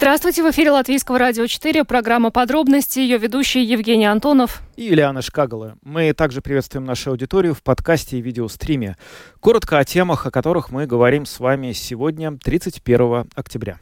[0.00, 5.76] Здравствуйте, в эфире Латвийского радио 4, программа «Подробности», ее ведущий Евгений Антонов и Ильяна Шкагала.
[5.82, 8.96] Мы также приветствуем нашу аудиторию в подкасте и видеостриме.
[9.40, 13.78] Коротко о темах, о которых мы говорим с вами сегодня, 31 октября.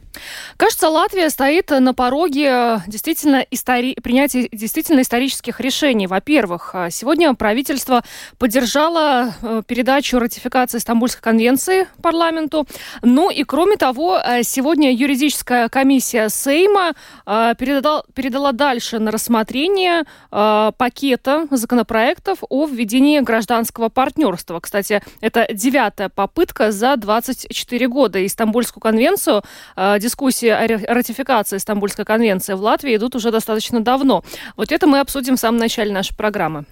[0.57, 3.95] Кажется, Латвия стоит на пороге действительно истори...
[4.03, 6.07] принятия действительно исторических решений.
[6.07, 8.03] Во-первых, сегодня правительство
[8.37, 12.67] поддержало э, передачу ратификации Стамбульской конвенции парламенту.
[13.01, 16.93] Ну и кроме того, э, сегодня юридическая комиссия Сейма
[17.25, 24.59] э, передала, передала дальше на рассмотрение по пакета законопроектов о введении гражданского партнерства.
[24.59, 28.19] Кстати, это девятая попытка за 24 года.
[28.19, 29.43] И Стамбульскую конвенцию,
[29.75, 34.23] э, дискуссии о ратификации Стамбульской конвенции в Латвии идут уже достаточно давно.
[34.57, 36.65] Вот это мы обсудим в самом начале нашей программы.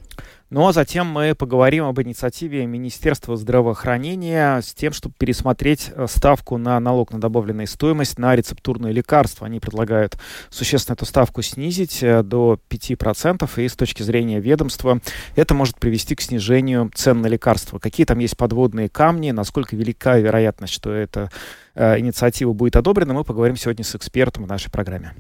[0.50, 6.58] Ну а затем мы поговорим об инициативе Министерства здравоохранения с тем, чтобы пересмотреть э, ставку
[6.58, 9.48] на налог на добавленную стоимость на рецептурные лекарства.
[9.48, 10.18] Они предлагают
[10.50, 15.02] существенно эту ставку снизить э, до 5%, и с точки зрения ведомства
[15.36, 17.78] это может привести к снижению цен на лекарства.
[17.78, 21.30] Какие там есть подводные камни, насколько велика вероятность, что это
[21.78, 25.14] инициатива будет одобрена, мы поговорим сегодня с экспертом в нашей программе.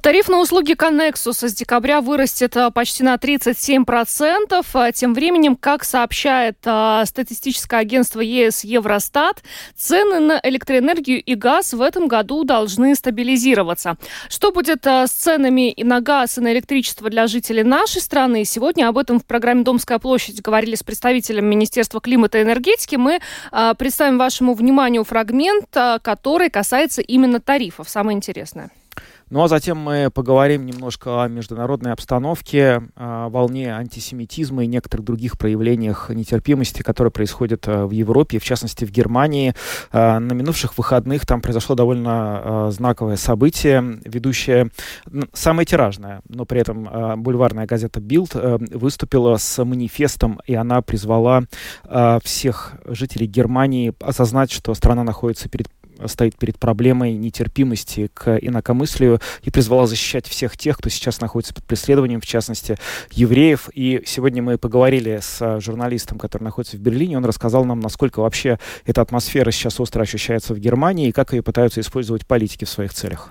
[0.00, 4.64] Тариф на услуги Connexus с декабря вырастет э, почти на 37%.
[4.72, 9.42] А тем временем, как сообщает статистическое агентство ЕС Евростат,
[9.76, 13.96] цены на электроэнергию и газ в этом году должны стабилизироваться.
[14.28, 18.44] Что будет с ценами и на газ, и на электричество для жителей нашей страны?
[18.44, 22.96] Сегодня об этом в программе «Домская площадь» говорили с представителем Министерства климата и энергетики.
[22.96, 23.20] Мы
[23.78, 25.66] представим вашему вниманию фрагмент
[26.02, 27.88] который касается именно тарифов.
[27.88, 28.70] Самое интересное.
[29.30, 35.38] Ну а затем мы поговорим немножко о международной обстановке, о волне антисемитизма и некоторых других
[35.38, 39.54] проявлениях нетерпимости, которые происходят э, в Европе, в частности в Германии.
[39.92, 44.00] Э, на минувших выходных там произошло довольно э, знаковое событие.
[44.04, 44.70] Ведущая,
[45.32, 51.42] самая тиражная, но при этом бульварная газета «Билд» выступила с манифестом, и она призвала
[52.22, 55.68] всех жителей Германии осознать, что страна находится перед
[56.06, 61.64] стоит перед проблемой нетерпимости к инакомыслию и призвала защищать всех тех, кто сейчас находится под
[61.64, 62.76] преследованием, в частности,
[63.12, 63.68] евреев.
[63.74, 67.16] И сегодня мы поговорили с журналистом, который находится в Берлине.
[67.16, 71.42] Он рассказал нам, насколько вообще эта атмосфера сейчас остро ощущается в Германии и как ее
[71.42, 73.30] пытаются использовать политики в своих целях.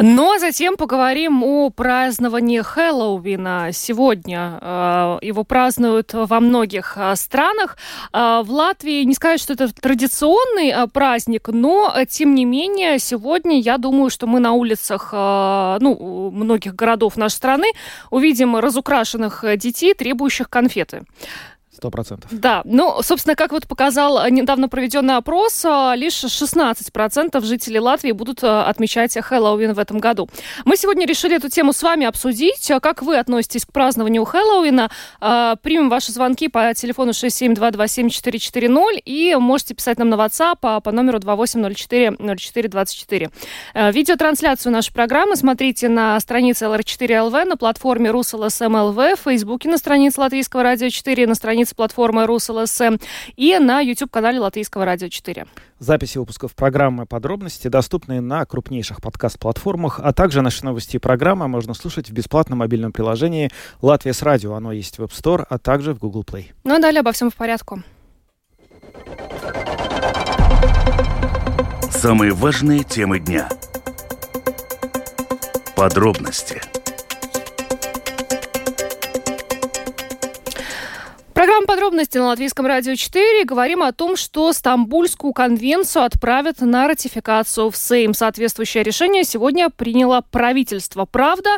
[0.00, 3.70] Ну а затем поговорим о праздновании Хэллоуина.
[3.72, 7.76] Сегодня э, его празднуют во многих э, странах.
[8.12, 13.76] Э, в Латвии не сказать, что это традиционный праздник, но тем не менее сегодня я
[13.76, 17.66] думаю, что мы на улицах ну, многих городов нашей страны
[18.12, 21.02] увидим разукрашенных детей, требующих конфеты.
[21.78, 22.28] Сто процентов.
[22.32, 28.42] Да, ну, собственно, как вот показал недавно проведенный опрос, а, лишь 16% жителей Латвии будут
[28.42, 30.28] а, отмечать Хэллоуин в этом году.
[30.64, 32.68] Мы сегодня решили эту тему с вами обсудить.
[32.72, 34.90] А как вы относитесь к празднованию Хэллоуина?
[35.62, 43.30] Примем ваши звонки по телефону 672274440 и можете писать нам на WhatsApp по номеру 28040424.
[43.92, 50.64] Видеотрансляцию нашей программы смотрите на странице LR4LV, на платформе RusLSM.LV, в Фейсбуке на странице Латвийского
[50.64, 52.96] радио 4, на странице странице платформы РусЛСМ
[53.36, 55.46] и на YouTube-канале Латвийского радио 4.
[55.78, 61.74] Записи выпусков программы «Подробности» доступны на крупнейших подкаст-платформах, а также наши новости и программы можно
[61.74, 63.50] слушать в бесплатном мобильном приложении
[63.82, 64.54] «Латвия с радио».
[64.54, 66.46] Оно есть в App Store, а также в Google Play.
[66.64, 67.82] Ну а далее обо всем в порядку.
[71.90, 73.48] Самые важные темы дня.
[75.76, 76.60] Подробности–
[81.58, 83.44] Программа подробности на Латвийском радио 4.
[83.44, 88.14] Говорим о том, что Стамбульскую конвенцию отправят на ратификацию в Сейм.
[88.14, 91.04] Соответствующее решение сегодня приняло правительство.
[91.04, 91.50] Правда,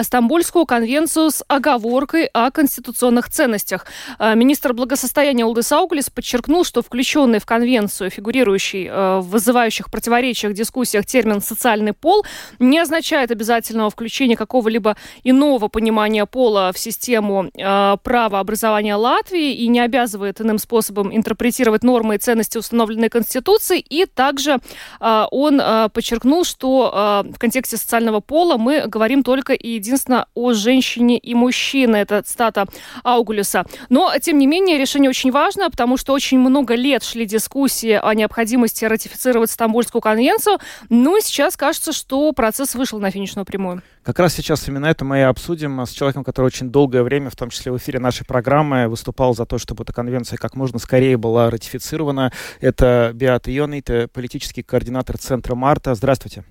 [0.00, 3.84] Стамбульскую конвенцию с оговоркой о конституционных ценностях.
[4.18, 10.54] Э, министр благосостояния Улдыс Ауглис подчеркнул, что включенный в конвенцию, фигурирующий э, в вызывающих противоречиях
[10.54, 12.24] дискуссиях термин «социальный пол»
[12.58, 19.66] не означает обязательного включения какого-либо иного понимания пола в систему э, права образования Латвии и
[19.68, 23.84] не обязывает иным способом интерпретировать нормы и ценности, установленные Конституцией.
[23.88, 24.58] И также
[25.00, 25.60] он
[25.92, 32.00] подчеркнул, что в контексте социального пола мы говорим только и единственно о женщине и мужчине.
[32.00, 32.66] Это цитата
[33.02, 33.64] Аугулюса.
[33.88, 38.14] Но, тем не менее, решение очень важно, потому что очень много лет шли дискуссии о
[38.14, 40.58] необходимости ратифицировать Стамбульскую конвенцию.
[40.90, 43.82] Ну и сейчас кажется, что процесс вышел на финишную прямую.
[44.04, 47.36] Как раз сейчас именно это мы и обсудим с человеком, который очень долгое время, в
[47.36, 51.16] том числе в эфире нашей программы, выступал за то, чтобы эта конвенция как можно скорее
[51.16, 52.32] была ратифицирована.
[52.60, 55.94] Это Беата Йонит, политический координатор Центра Марта.
[55.94, 56.44] Здравствуйте.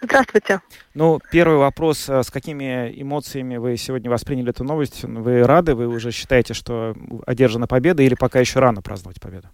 [0.00, 0.60] Здравствуйте.
[0.94, 2.08] Ну, первый вопрос.
[2.08, 5.02] С какими эмоциями вы сегодня восприняли эту новость?
[5.02, 5.74] Вы рады?
[5.74, 6.94] Вы уже считаете, что
[7.26, 9.48] одержана победа или пока еще рано праздновать победу?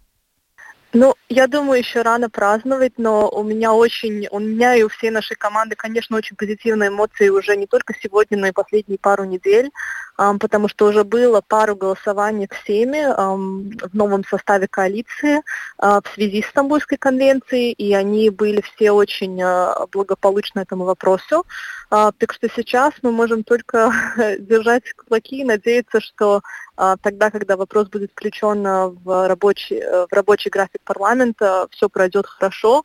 [0.97, 5.11] Ну, я думаю, еще рано праздновать, но у меня очень, у меня и у всей
[5.11, 9.73] нашей команды, конечно, очень позитивные эмоции уже не только сегодня, но и последние пару недель,
[10.17, 15.43] потому что уже было пару голосований всеми в новом составе коалиции
[15.79, 21.45] а, в связи с Стамбульской конвенцией, и они были все очень а, благополучны этому вопросу.
[21.91, 23.93] А, так что сейчас мы можем только
[24.39, 26.43] держать кулаки и надеяться, что
[26.77, 32.27] тогда, когда вопрос будет включен э, в рабочий, э, в рабочий график парламента, все пройдет
[32.27, 32.85] хорошо,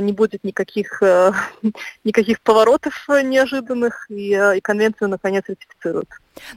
[0.00, 1.32] не будет никаких, э,
[2.04, 6.08] никаких поворотов неожиданных, и, и конвенцию наконец ратифицируют.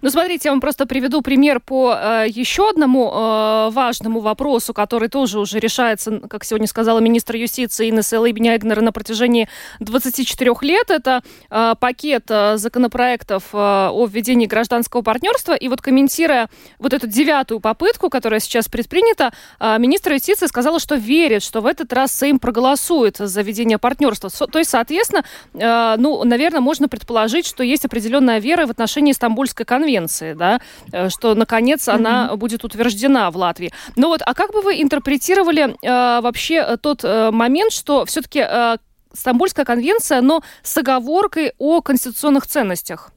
[0.02, 5.10] Ну, смотрите, я вам просто приведу пример по э, еще одному э, важному вопросу, который
[5.10, 9.48] тоже уже решается, как сегодня сказала министр юстиции Инесса Лейбнягнер на протяжении
[9.80, 10.90] 24 лет.
[10.90, 15.54] Это э, пакет э, законопроектов э, о введении гражданского партнерства.
[15.54, 20.96] И вот комментируя вот эту девятую попытку, которая сейчас предпринята, э, министр юстиции сказала, что
[20.96, 24.30] верит, что в этот раз Сейм проголосует за введение партнерства.
[24.30, 25.24] То есть, соответственно,
[25.54, 30.60] э, ну, наверное, можно предположить, что есть определенная вера в отношении Стамбульской конвенции, да,
[30.92, 31.96] э, что наконец mm-hmm.
[31.96, 33.72] она будет утверждена в Латвии.
[33.96, 38.40] Ну вот, а как бы вы интерпретировали э, вообще э, тот э, момент, что все-таки
[38.40, 38.78] э,
[39.14, 43.12] Стамбульская конвенция, но с оговоркой о конституционных ценностях?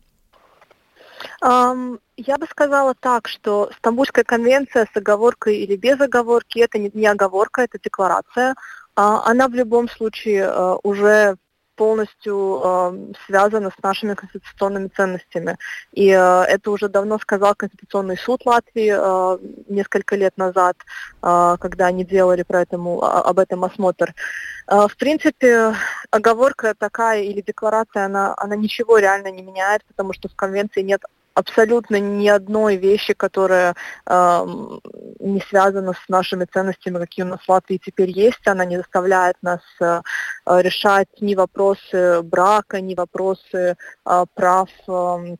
[1.42, 6.90] Um, я бы сказала так, что Стамбульская конвенция с оговоркой или без оговорки это не,
[6.94, 8.54] не оговорка, это декларация.
[8.96, 11.36] Uh, она в любом случае uh, уже
[11.82, 15.56] полностью э, связано с нашими конституционными ценностями.
[15.90, 19.38] И э, это уже давно сказал Конституционный суд Латвии э,
[19.68, 20.76] несколько лет назад,
[21.22, 24.14] э, когда они делали про этому, а, об этом осмотр.
[24.68, 25.74] Э, в принципе,
[26.12, 31.02] оговорка такая или декларация, она, она ничего реально не меняет, потому что в конвенции нет
[31.34, 33.74] абсолютно ни одной вещи, которая
[34.06, 34.46] э,
[35.20, 38.46] не связана с нашими ценностями, какие у нас в Латвии теперь есть.
[38.46, 40.00] Она не заставляет нас э,
[40.46, 45.36] решать ни вопросы брака, ни вопросы э, прав э,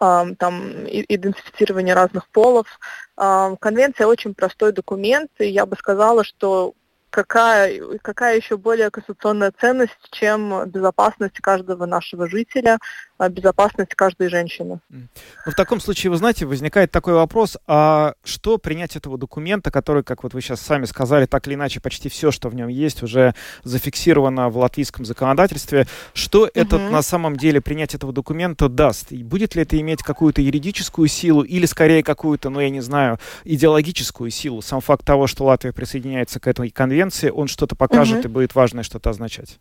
[0.00, 2.66] там, идентифицирования разных полов.
[3.14, 6.74] Конвенция очень простой документ, и я бы сказала, что
[7.12, 12.78] какая, какая еще более конституционная ценность, чем безопасность каждого нашего жителя,
[13.22, 14.80] а, безопасность каждой женщины.
[14.88, 15.06] Ну,
[15.46, 20.24] в таком случае, вы знаете, возникает такой вопрос, а что принять этого документа, который, как
[20.24, 23.34] вот вы сейчас сами сказали, так или иначе почти все, что в нем есть, уже
[23.62, 26.50] зафиксировано в латвийском законодательстве, что угу.
[26.54, 29.12] этот на самом деле принять этого документа даст?
[29.12, 33.20] И будет ли это иметь какую-то юридическую силу или скорее какую-то, ну я не знаю,
[33.44, 34.62] идеологическую силу?
[34.62, 37.01] Сам факт того, что Латвия присоединяется к этой конвенции,
[37.32, 38.28] он что-то покажет угу.
[38.28, 39.58] и будет важное что-то означать?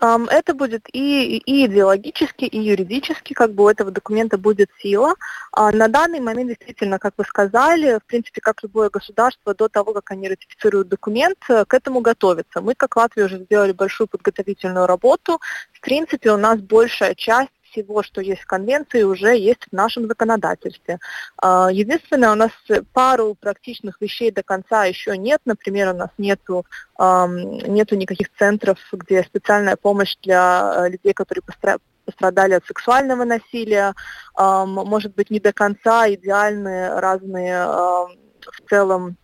[0.00, 5.14] Это будет и, и идеологически, и юридически, как бы у этого документа будет сила.
[5.52, 9.92] А на данный момент, действительно, как вы сказали, в принципе, как любое государство, до того,
[9.92, 12.60] как они ратифицируют документ, э, к этому готовятся.
[12.60, 15.40] Мы, как Латвия, уже сделали большую подготовительную работу.
[15.72, 20.06] В принципе, у нас большая часть всего, что есть в конвенции, уже есть в нашем
[20.06, 20.98] законодательстве.
[21.36, 22.50] А, единственное, у нас
[22.92, 25.40] пару практичных вещей до конца еще нет.
[25.44, 26.64] Например, у нас нету,
[26.98, 31.42] нету никаких центров, где специальная помощь для э, людей, которые
[32.04, 33.94] пострадали от сексуального насилия.
[34.36, 39.16] Может быть, не до конца идеальные разные в целом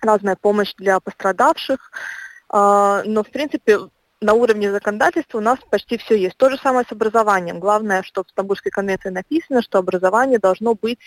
[0.00, 1.92] разная помощь для пострадавших.
[2.48, 3.78] А, но, в принципе,
[4.22, 6.36] на уровне законодательства у нас почти все есть.
[6.36, 7.58] То же самое с образованием.
[7.58, 11.00] Главное, что в Стамбульской конвенции написано, что образование должно быть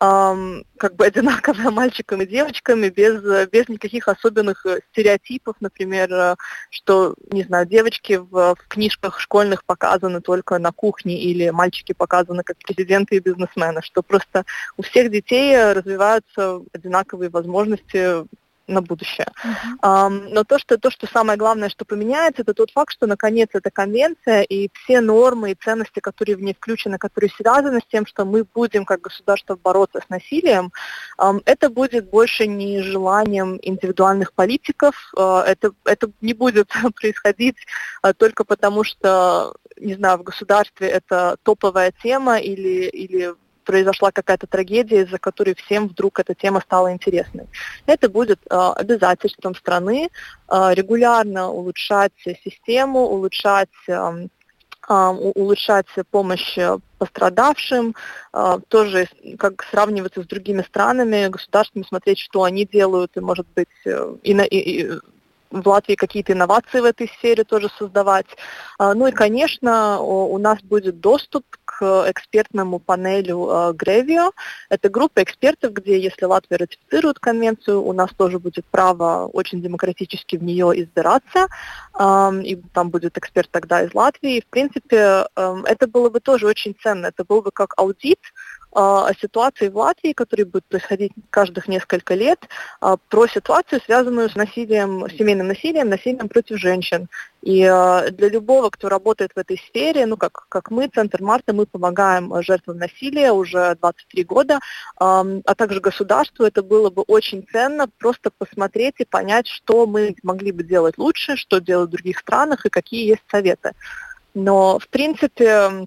[0.00, 6.36] эм, как бы одинаковое мальчикам и девочкам, без, без никаких особенных э, стереотипов, например, э,
[6.70, 12.42] что, не знаю, девочки в, в книжках школьных показаны только на кухне, или мальчики показаны
[12.42, 14.44] как президенты и бизнесмены, что просто
[14.76, 18.26] у всех детей развиваются одинаковые возможности
[18.66, 19.28] на будущее.
[19.44, 20.08] Uh-huh.
[20.30, 23.70] Но то что, то, что самое главное, что поменяется, это тот факт, что наконец эта
[23.70, 28.24] конвенция и все нормы и ценности, которые в ней включены, которые связаны с тем, что
[28.24, 30.72] мы будем как государство бороться с насилием,
[31.44, 36.70] это будет больше не желанием индивидуальных политиков, uh, это, это не будет
[37.00, 37.56] происходить
[38.02, 43.34] uh, только потому, что, не знаю, в государстве это топовая тема или, или
[43.66, 47.46] произошла какая-то трагедия, из-за которой всем вдруг эта тема стала интересной.
[47.84, 52.12] Это будет э, обязательством страны э, регулярно улучшать
[52.44, 54.28] систему, улучшать э,
[54.88, 56.56] улучшать помощь
[56.98, 57.96] пострадавшим,
[58.68, 64.32] тоже как сравниваться с другими странами, государствами, смотреть, что они делают, и, может быть, и,
[64.32, 64.90] и,
[65.50, 68.26] в Латвии какие-то инновации в этой сфере тоже создавать.
[68.78, 74.32] А, ну и, конечно, у нас будет доступ к экспертному панелю Гревио.
[74.68, 80.36] Это группа экспертов, где, если Латвия ратифицирует конвенцию, у нас тоже будет право очень демократически
[80.36, 81.48] в нее избираться.
[82.42, 84.38] И там будет эксперт тогда из Латвии.
[84.38, 87.06] И, в принципе, это было бы тоже очень ценно.
[87.06, 88.20] Это был бы как аудит,
[88.76, 92.38] о ситуации в Латвии, которая будет происходить каждых несколько лет,
[92.80, 97.08] а, про ситуацию, связанную с насилием, семейным насилием, насилием против женщин.
[97.40, 101.54] И а, для любого, кто работает в этой сфере, ну как, как мы, Центр Марта,
[101.54, 104.58] мы помогаем жертвам насилия уже 23 года,
[104.98, 105.24] а
[105.56, 110.62] также государству это было бы очень ценно просто посмотреть и понять, что мы могли бы
[110.64, 113.72] делать лучше, что делать в других странах и какие есть советы.
[114.34, 115.86] Но, в принципе,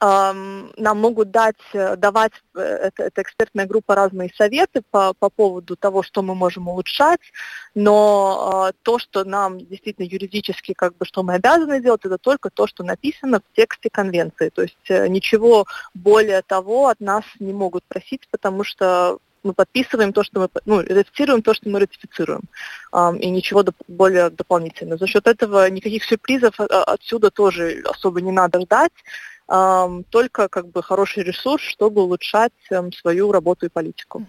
[0.00, 5.76] нам могут дать, э, давать э, эта, эта экспертная группа разные советы по, по поводу
[5.76, 7.20] того, что мы можем улучшать,
[7.74, 12.48] но э, то, что нам действительно юридически, как бы, что мы обязаны делать, это только
[12.48, 14.48] то, что написано в тексте конвенции.
[14.48, 20.12] То есть э, ничего более того от нас не могут просить, потому что мы подписываем
[20.12, 22.42] то, что мы, ну, ратифицируем то, что мы ратифицируем,
[22.92, 24.98] э, и ничего доп- более дополнительного.
[24.98, 28.92] За счет этого никаких сюрпризов а, отсюда тоже особо не надо ждать
[29.50, 32.52] только как бы хороший ресурс, чтобы улучшать
[33.00, 34.24] свою работу и политику.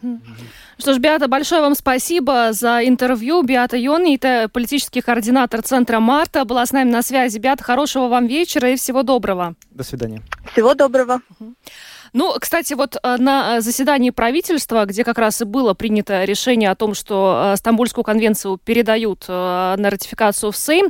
[0.80, 3.44] Что ж, Биата, большое вам спасибо за интервью.
[3.44, 7.38] Биата Йони, это политический координатор Центра Марта, была с нами на связи.
[7.38, 9.54] Биата, хорошего вам вечера и всего доброго.
[9.70, 10.24] До свидания.
[10.54, 11.22] Всего доброго.
[12.14, 16.70] Ну, кстати, вот э, на э, заседании правительства, где как раз и было принято решение
[16.70, 20.90] о том, что э, Стамбульскую конвенцию передают на ратификацию в Сейм,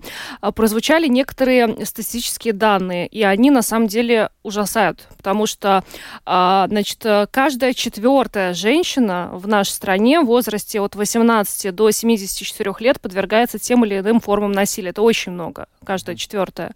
[0.55, 5.83] прозвучали некоторые статистические данные, и они на самом деле ужасают, потому что,
[6.25, 13.59] значит, каждая четвертая женщина в нашей стране в возрасте от 18 до 74 лет подвергается
[13.59, 14.89] тем или иным формам насилия.
[14.89, 16.73] Это очень много, каждая четвертая.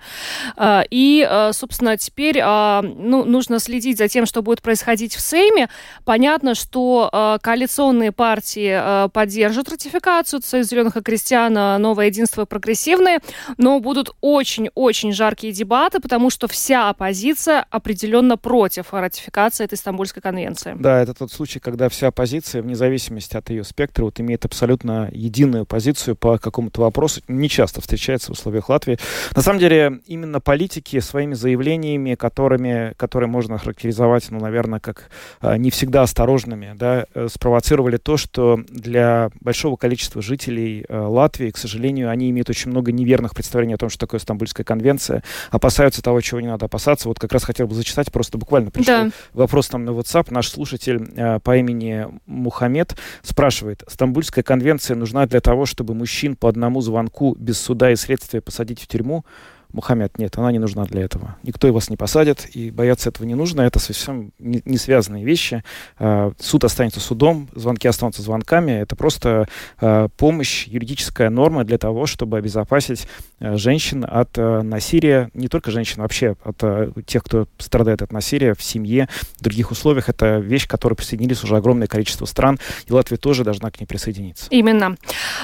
[0.62, 5.70] И, собственно, теперь ну, нужно следить за тем, что что будет происходить в Сейме.
[6.04, 12.42] Понятно, что э, коалиционные партии э, поддержат ратификацию, Союз зеленых и крестьян, э, Новое единство
[12.42, 13.20] и прогрессивные,
[13.56, 20.75] но будут очень-очень жаркие дебаты, потому что вся оппозиция определенно против ратификации этой Стамбульской конвенции.
[20.77, 25.10] Да, это тот случай, когда вся оппозиция, вне зависимости от ее спектра, вот, имеет абсолютно
[25.13, 27.22] единую позицию по какому-то вопросу.
[27.30, 29.00] Не часто встречается в условиях Латвии.
[29.34, 35.10] На самом деле, именно политики своими заявлениями, которыми, которые можно характеризовать быть, ну, наверное, как
[35.41, 41.51] а, не всегда осторожными, да, э, спровоцировали то, что для большого количества жителей э, Латвии,
[41.51, 46.01] к сожалению, они имеют очень много неверных представлений о том, что такое Стамбульская конвенция, опасаются
[46.01, 47.08] того, чего не надо опасаться.
[47.08, 49.10] Вот как раз хотел бы зачитать, просто буквально пришел да.
[49.34, 50.27] вопрос там на WhatsApp.
[50.29, 56.50] Наш слушатель э, по имени Мухаммед спрашивает, Стамбульская конвенция нужна для того, чтобы мужчин по
[56.50, 59.25] одному звонку без суда и следствия посадить в тюрьму?
[59.74, 61.36] Мухаммед, нет, она не нужна для этого.
[61.44, 63.62] Никто вас не посадит, и бояться этого не нужно.
[63.62, 65.64] Это совсем не, связанные вещи.
[65.98, 68.72] А, суд останется судом, звонки останутся звонками.
[68.72, 69.48] Это просто
[69.80, 73.08] а, помощь, юридическая норма для того, чтобы обезопасить
[73.40, 75.30] а, женщин от насилия.
[75.34, 76.64] Не только женщин, вообще от
[77.06, 80.10] тех, кто страдает от насилия в семье, в других условиях.
[80.10, 83.86] Это вещь, к которой присоединились уже огромное количество стран, и Латвия тоже должна к ней
[83.86, 84.48] присоединиться.
[84.50, 84.98] Именно.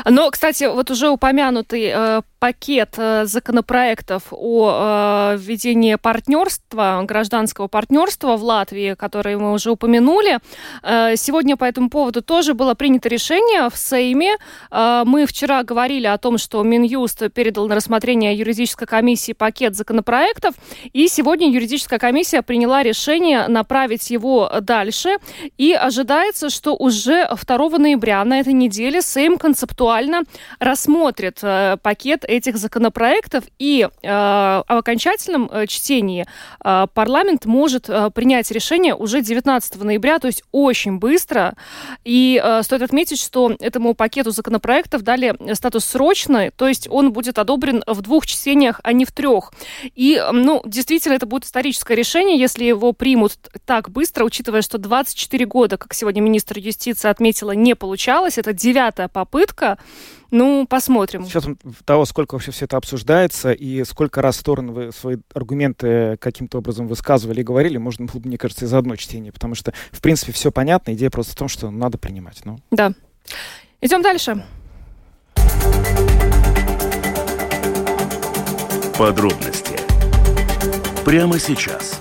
[0.05, 7.67] Но, кстати, вот уже упомянутый э, пакет э, законопроектов документов о э, введении партнерства, гражданского
[7.67, 10.39] партнерства в Латвии, которые мы уже упомянули.
[10.83, 14.37] Э, сегодня по этому поводу тоже было принято решение в Сейме.
[14.71, 20.55] Э, мы вчера говорили о том, что Минюст передал на рассмотрение юридической комиссии пакет законопроектов,
[20.93, 25.17] и сегодня юридическая комиссия приняла решение направить его дальше,
[25.57, 30.21] и ожидается, что уже 2 ноября на этой неделе Сейм концептуально
[30.59, 36.25] рассмотрит э, пакет этих законопроектов, и э, в окончательном э, чтении
[36.63, 41.55] э, парламент может э, принять решение уже 19 ноября, то есть очень быстро.
[42.03, 47.39] И э, стоит отметить, что этому пакету законопроектов дали статус срочный, то есть он будет
[47.39, 49.53] одобрен в двух чтениях, а не в трех.
[49.95, 53.33] И, ну, действительно, это будет историческое решение, если его примут
[53.65, 58.37] так быстро, учитывая, что 24 года, как сегодня министр юстиции отметила, не получалось.
[58.37, 59.77] Это девятая попытка.
[60.31, 61.25] Ну, посмотрим.
[61.25, 61.45] Сейчас
[61.83, 66.87] того, сколько вообще все это обсуждается и сколько раз стороны вы свои аргументы каким-то образом
[66.87, 70.51] высказывали и говорили, можно было, мне кажется, из одно чтение, потому что, в принципе, все
[70.51, 70.93] понятно.
[70.93, 72.41] Идея просто в том, что надо принимать.
[72.45, 72.59] Ну.
[72.71, 72.93] Да.
[73.81, 74.43] Идем дальше.
[78.97, 79.75] Подробности
[81.03, 81.99] прямо сейчас.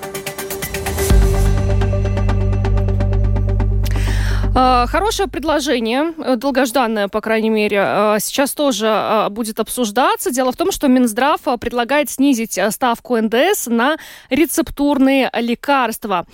[4.52, 10.30] Хорошее предложение, э, долгожданное, по крайней мере, а, сейчас тоже а, будет обсуждаться.
[10.30, 13.96] Дело в том, что Минздрав предлагает снизить ставку НДС на
[14.28, 16.26] рецептурные лекарства.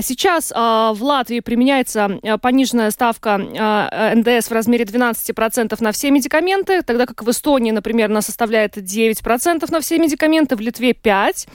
[0.00, 7.22] Сейчас в Латвии применяется пониженная ставка НДС в размере 12% на все медикаменты, тогда как
[7.22, 11.46] в Эстонии, например, она составляет 9% на все медикаменты, в Литве 5%.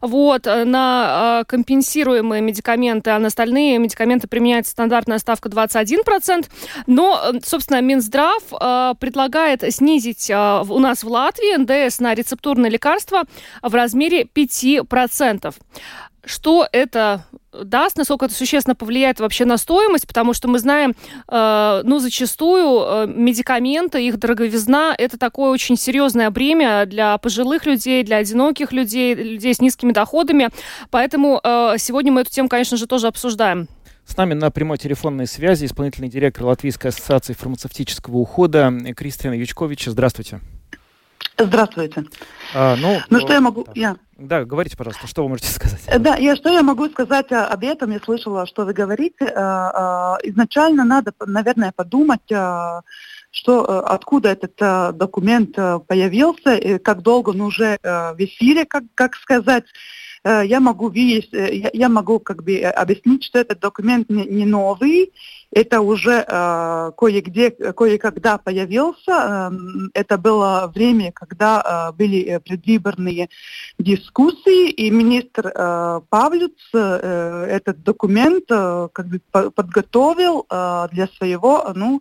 [0.00, 6.46] Вот, на компенсируемые медикаменты, а на остальные медикаменты применяется стандартная ставка 20 21%.
[6.86, 12.70] Но, э, собственно, Минздрав э, предлагает снизить э, у нас в Латвии НДС на рецептурные
[12.70, 13.22] лекарства
[13.62, 15.54] в размере 5%.
[16.24, 20.94] Что это даст, насколько это существенно повлияет вообще на стоимость, потому что мы знаем,
[21.28, 28.02] э, ну, зачастую э, медикаменты, их дороговизна, это такое очень серьезное бремя для пожилых людей,
[28.02, 30.50] для одиноких людей, людей с низкими доходами.
[30.90, 33.68] Поэтому э, сегодня мы эту тему, конечно же, тоже обсуждаем.
[34.04, 39.86] С нами на прямой телефонной связи исполнительный директор Латвийской ассоциации фармацевтического ухода Кристина Ючкович.
[39.86, 40.40] Здравствуйте.
[41.38, 42.04] Здравствуйте.
[42.54, 43.64] А, ну, ну что я могу...
[43.64, 43.72] Да.
[43.74, 43.96] Я...
[44.18, 45.80] да, говорите, пожалуйста, что вы можете сказать?
[45.86, 47.92] Э, да, я что я могу сказать об этом?
[47.92, 49.24] Я слышала, что вы говорите.
[49.24, 52.20] Э, э, изначально надо, наверное, подумать,
[53.32, 55.54] что, откуда этот документ
[55.86, 59.64] появился, как долго он уже в эфире, как, как сказать.
[60.22, 64.44] Э, я могу видеть, э, я могу как бы э, объяснить, что этот документ не,
[64.44, 65.12] новый,
[65.50, 66.24] это уже
[66.96, 68.98] кое-где, кое-когда появился.
[69.08, 69.50] Э,
[69.94, 73.28] это было время, когда были предвыборные
[73.78, 75.52] дискуссии, и министр
[76.08, 82.00] Павлюц этот документ как бы подготовил для своего, ну,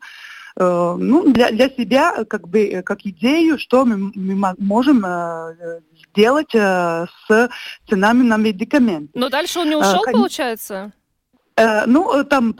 [0.59, 6.53] ну, для, для себя как бы э, как идею, что мы, мы можем э, сделать
[6.53, 7.49] с
[7.89, 9.11] ценами на медикаменты.
[9.13, 10.91] Но дальше он не ушел, а, получается?
[11.87, 12.53] Ну, там,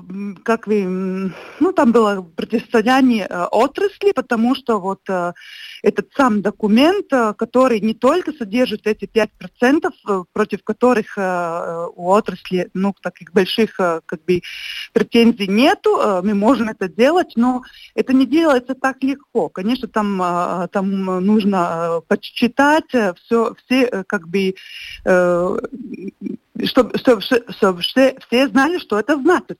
[0.44, 5.02] как вы, ну, там было противостояние отрасли, потому что вот
[5.84, 12.10] этот сам документ, э, который не только содержит эти 5%, э, против которых э, у
[12.10, 14.42] отрасли ну, таких больших как бы,
[14.94, 17.64] претензий нету, мы можем это делать, но
[17.96, 19.50] это не делается так легко.
[19.50, 24.56] Конечно, там, там нужно подсчитать все, все как бы
[26.66, 29.60] чтобы, чтобы, чтобы все, все знали, что это значит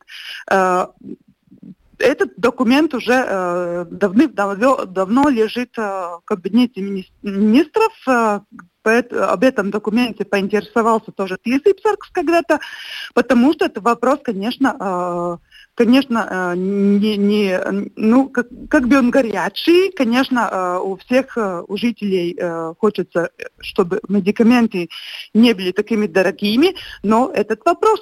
[2.00, 7.94] этот документ уже э, давным-давно давно лежит э, в кабинете министров.
[8.08, 8.40] Э,
[8.86, 12.60] об этом документе поинтересовался тоже Тисипсаркс когда-то,
[13.14, 15.38] потому что это вопрос, конечно, э,
[15.80, 17.58] конечно, э, не, не,
[17.96, 22.38] ну, как, как бы он горячий, конечно, э, у всех, э, у жителей
[22.78, 24.90] хочется, чтобы медикаменты
[25.34, 28.02] не были такими дорогими, но этот вопрос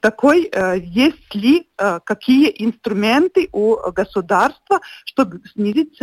[0.00, 1.68] такой, есть ли
[2.04, 5.98] какие инструменты у государства, чтобы снизить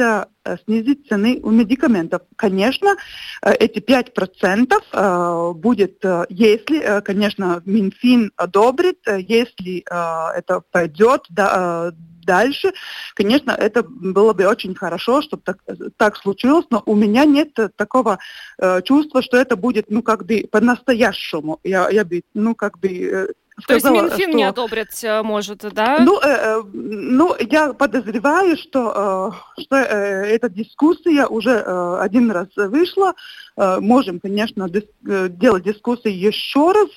[0.66, 2.22] снизить цены у медикаментов.
[2.36, 2.96] Конечно,
[3.42, 12.74] эти 5% будет, если, конечно, Минфин одобрит, если э, это пойдет да, э, дальше,
[13.16, 15.58] конечно, это было бы очень хорошо, чтобы так,
[15.98, 18.20] так случилось, но у меня нет такого
[18.58, 21.60] э, чувства, что это будет, ну, как бы по-настоящему.
[21.64, 22.90] Я, я бы, ну, как бы...
[22.90, 23.28] Э,
[23.68, 24.38] То есть Минфин что...
[24.38, 26.00] не одобрить э, может, да?
[26.00, 32.32] Ну, э, э, ну я подозреваю, что, э, что э, эта дискуссия уже э, один
[32.32, 33.14] раз вышла.
[33.56, 36.90] Э, можем, конечно, дис- э, делать дискуссию еще раз.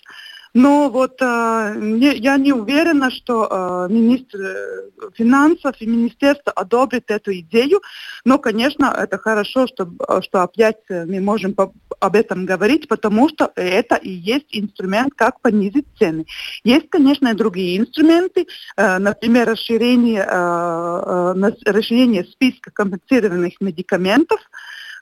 [0.56, 7.30] Но вот э, я не уверена, что э, министр э, финансов и министерство одобрит эту
[7.40, 7.82] идею.
[8.24, 9.86] Но, конечно, это хорошо, что,
[10.22, 15.42] что опять мы можем по, об этом говорить, потому что это и есть инструмент, как
[15.42, 16.24] понизить цены.
[16.64, 18.46] Есть, конечно, и другие инструменты,
[18.78, 24.40] э, например, расширение, э, э, расширение списка компенсированных медикаментов,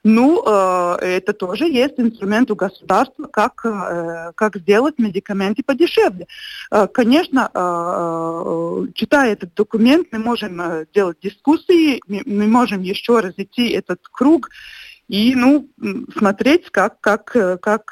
[0.06, 6.26] ну, э, это тоже есть инструмент у государства, как, э, как сделать медикаменты подешевле.
[6.70, 7.48] Э, конечно,
[8.94, 14.50] читая этот документ, мы можем делать дискуссии, мы можем еще раз идти этот круг
[15.08, 15.68] и ну,
[16.16, 17.86] смотреть, как, как, как,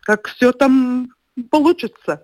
[0.00, 1.08] как все там
[1.50, 2.22] получится.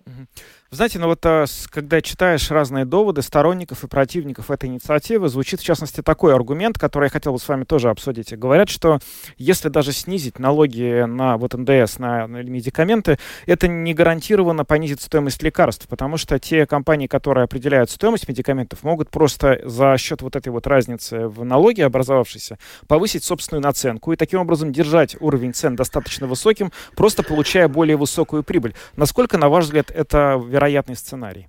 [0.75, 5.65] Знаете, ну вот а, когда читаешь разные доводы сторонников и противников этой инициативы, звучит в
[5.65, 8.37] частности такой аргумент, который я хотел бы с вами тоже обсудить.
[8.37, 8.99] Говорят, что
[9.39, 15.45] если даже снизить налоги на вот НДС, на, на медикаменты, это не гарантированно понизит стоимость
[15.45, 20.49] лекарств, потому что те компании, которые определяют стоимость медикаментов, могут просто за счет вот этой
[20.49, 22.59] вот разницы в налоге образовавшейся
[22.89, 28.43] повысить собственную наценку и таким образом держать уровень цен достаточно высоким, просто получая более высокую
[28.43, 28.75] прибыль.
[28.97, 31.47] Насколько, на ваш взгляд, это вероятно вероятный сценарий?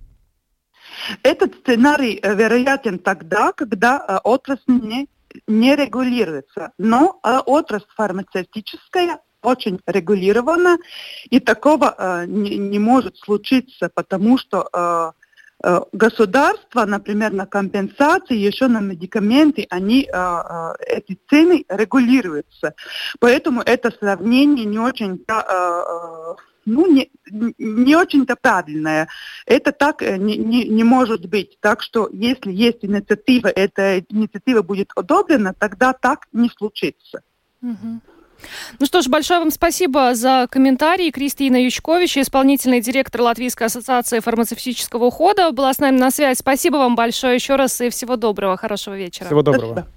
[1.22, 5.08] Этот сценарий э, вероятен тогда, когда э, отрасль не,
[5.46, 6.72] не регулируется.
[6.78, 10.78] Но э, отрасль фармацевтическая очень регулирована,
[11.30, 15.12] и такого не, не может случиться, потому что
[15.92, 20.10] государство, например, на компенсации, еще на медикаменты, они,
[20.88, 22.74] эти цены регулируются.
[23.20, 25.24] Поэтому это сравнение не очень...
[26.66, 29.08] Ну, не, не очень-то правильная.
[29.46, 31.58] Это так э, не, не, не может быть.
[31.60, 37.22] Так что если есть инициатива, эта инициатива будет одобрена, тогда так не случится.
[38.78, 41.10] Ну что ж, большое вам спасибо за комментарии.
[41.10, 46.38] Кристина Ючкович, исполнительный директор Латвийской ассоциации фармацевтического ухода, была с нами на связи.
[46.38, 49.26] Спасибо вам большое еще раз и всего доброго, хорошего вечера.
[49.26, 49.72] Всего доброго.
[49.72, 49.95] Спасибо.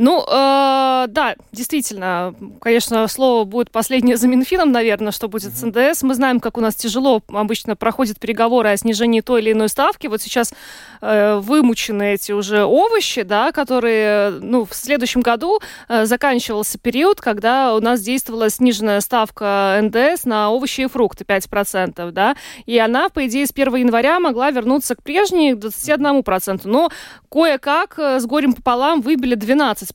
[0.00, 6.04] Ну, э, да, действительно, конечно, слово будет последнее за Минфином, наверное, что будет с НДС.
[6.04, 10.06] Мы знаем, как у нас тяжело обычно проходят переговоры о снижении той или иной ставки.
[10.06, 10.54] Вот сейчас
[11.00, 15.58] э, вымучены эти уже овощи, да, которые, ну, в следующем году
[15.88, 22.12] э, заканчивался период, когда у нас действовала сниженная ставка НДС на овощи и фрукты 5%,
[22.12, 26.60] да, и она, по идее, с 1 января могла вернуться к прежней 21%.
[26.66, 26.88] Но
[27.28, 29.87] кое-как э, с горем пополам выбили 12%,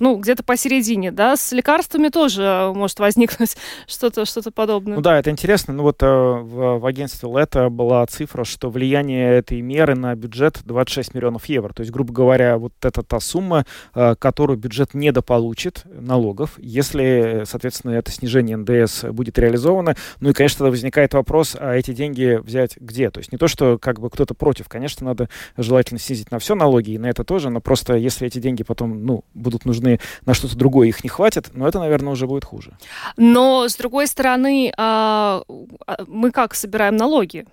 [0.00, 4.96] ну, где-то посередине, да, с лекарствами тоже э, может возникнуть что-то что подобное.
[4.96, 9.36] Ну да, это интересно, ну вот э, в, в агентстве Лето была цифра, что влияние
[9.36, 13.66] этой меры на бюджет 26 миллионов евро, то есть, грубо говоря, вот это та сумма,
[13.94, 20.58] э, которую бюджет недополучит налогов, если, соответственно, это снижение НДС будет реализовано, ну и, конечно,
[20.58, 23.10] тогда возникает вопрос, а эти деньги взять где?
[23.10, 26.54] То есть не то, что как бы кто-то против, конечно, надо желательно снизить на все
[26.54, 30.34] налоги, и на это тоже, но просто если эти деньги потом, ну, будут нужны на
[30.34, 32.76] что-то другое, их не хватит, но это, наверное, уже будет хуже.
[33.16, 35.42] Но, с другой стороны, а,
[35.86, 37.46] а, мы как собираем налоги?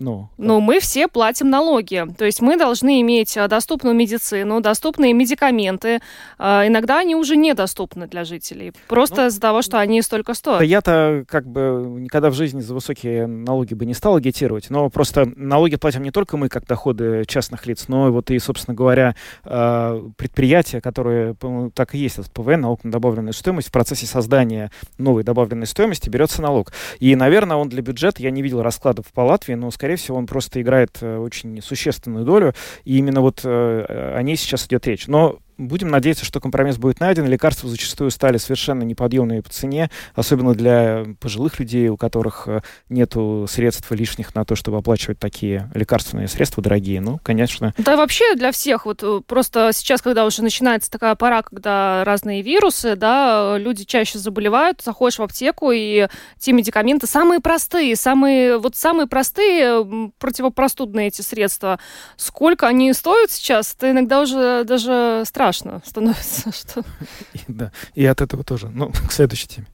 [0.00, 2.04] Ну, ну, мы все платим налоги.
[2.16, 6.00] То есть мы должны иметь а, доступную медицину, доступные медикаменты.
[6.38, 8.72] А, иногда они уже недоступны для жителей.
[8.88, 10.60] Просто ну, из-за того, что они столько стоят.
[10.60, 14.70] Да я-то как бы никогда в жизни за высокие налоги бы не стал агитировать.
[14.70, 18.74] Но просто налоги платим не только мы, как доходы частных лиц, но вот и, собственно
[18.74, 21.36] говоря, а, предприятия, которые
[21.74, 26.08] так и есть, этот ПВН, налог на добавленную стоимость, в процессе создания новой добавленной стоимости
[26.08, 26.72] берется налог.
[27.00, 30.18] И, наверное, он для бюджета, я не видел раскладов по Латвии, но, скорее скорее всего,
[30.18, 34.86] он просто играет э, очень существенную долю, и именно вот э, о ней сейчас идет
[34.86, 35.08] речь.
[35.08, 37.26] Но Будем надеяться, что компромисс будет найден.
[37.26, 43.12] Лекарства зачастую стали совершенно неподъемными по цене, особенно для пожилых людей, у которых э, нет
[43.46, 47.02] средств лишних на то, чтобы оплачивать такие лекарственные средства дорогие.
[47.02, 47.74] Ну, конечно.
[47.76, 48.86] Да вообще для всех.
[48.86, 54.18] Вот э, просто сейчас, когда уже начинается такая пора, когда разные вирусы, да, люди чаще
[54.18, 61.20] заболевают, заходишь в аптеку, и те медикаменты самые простые, самые, вот самые простые противопростудные эти
[61.20, 61.78] средства.
[62.16, 66.52] Сколько они стоят сейчас, это иногда уже даже страшно страшно становится.
[66.52, 66.84] Что...
[67.32, 68.68] И, да, и от этого тоже.
[68.68, 69.66] Ну, к следующей теме.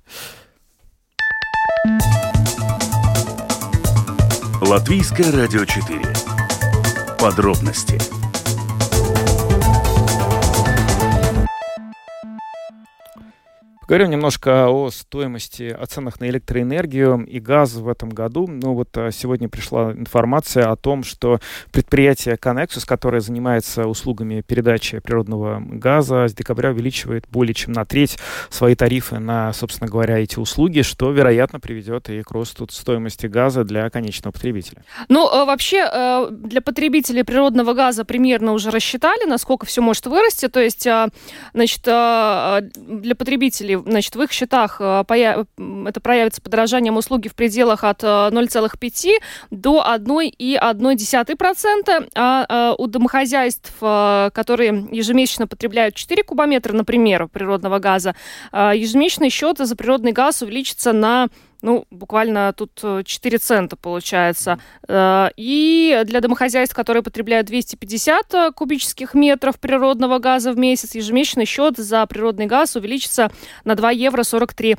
[4.61, 6.01] Латвийское радио 4.
[7.19, 8.16] Подробности
[13.87, 18.49] Поговорим немножко о стоимости, о ценах на электроэнергию и газ в этом году.
[18.49, 21.39] Ну вот а, сегодня пришла информация о том, что
[21.71, 28.19] предприятие Connexus, которое занимается услугами передачи природного газа, с декабря увеличивает более чем на треть
[28.51, 33.63] свои тарифы на, собственно говоря, эти услуги, что, вероятно, приведет и к росту стоимости газа
[33.63, 34.83] для конечного потребителя.
[35.09, 40.49] Ну, э, вообще, э, для потребителей природного газа примерно уже рассчитали, насколько все может вырасти.
[40.49, 40.89] То есть,
[41.53, 49.19] значит, для потребителей, значит, в их счетах это проявится подорожанием услуги в пределах от 0,5
[49.51, 58.15] до 1,1%, а у домохозяйств, которые ежемесячно потребляют 4 кубометра, например, природного газа,
[58.53, 61.29] ежемесячный счет за природный газ увеличится на
[61.67, 64.61] ну, буквально тут 4 э, цента получается.
[64.87, 71.45] Э, и для домохозяйств, которые потребляют 250 э, кубических метров природного газа в месяц, ежемесячный
[71.45, 73.33] счет за природный газ увеличится
[73.65, 74.77] на 2 евро 43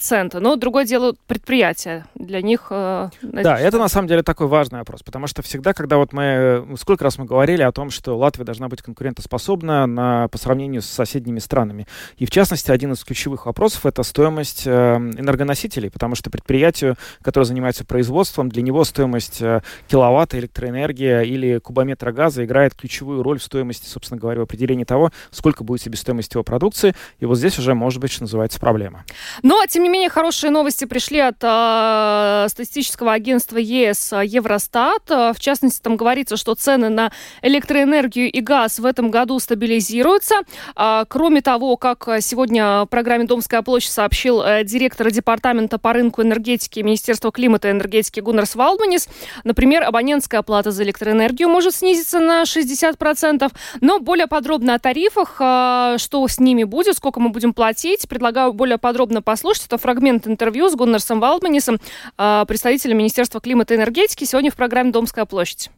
[0.00, 0.40] цента.
[0.40, 2.06] Но другое дело предприятия.
[2.16, 2.66] Для них...
[2.70, 6.66] Да, это на самом деле такой важный вопрос, потому что всегда, когда вот мы...
[6.76, 10.86] Сколько раз мы говорили о том, что Латвия должна быть конкурентоспособна на, по сравнению с
[10.86, 11.86] соседними странами.
[12.16, 17.84] И в частности, один из ключевых вопросов— это стоимость энергоносителей, потому что предприятию, которое занимается
[17.84, 23.88] производством, для него стоимость э, киловатта электроэнергии или кубометра газа играет ключевую роль в стоимости,
[23.88, 26.94] собственно говоря, в определении того, сколько будет себестоимость его продукции.
[27.20, 29.04] И вот здесь уже может быть, что называется, проблема.
[29.42, 35.10] Но, тем не менее, хорошие новости пришли от э, статистического агентства ЕС э, Евростат.
[35.10, 40.36] Э, в частности, там говорится, что цены на электроэнергию и газ в этом году стабилизируются.
[40.74, 46.80] А, кроме того, как сегодня в программе «Домская площадь» сообщил директор департамента по рынку энергетики
[46.80, 49.08] Министерства климата и энергетики Гуннерс Валдманис.
[49.44, 53.50] Например, абонентская плата за электроэнергию может снизиться на 60%.
[53.80, 58.52] Но более подробно о тарифах, а, что с ними будет, сколько мы будем платить, предлагаю
[58.52, 59.66] более подробно послушать.
[59.66, 61.78] Это фрагмент интервью с Гуннерсом Валдманисом,
[62.16, 65.70] а, представителем Министерства климата и энергетики, сегодня в программе «Домская площадь».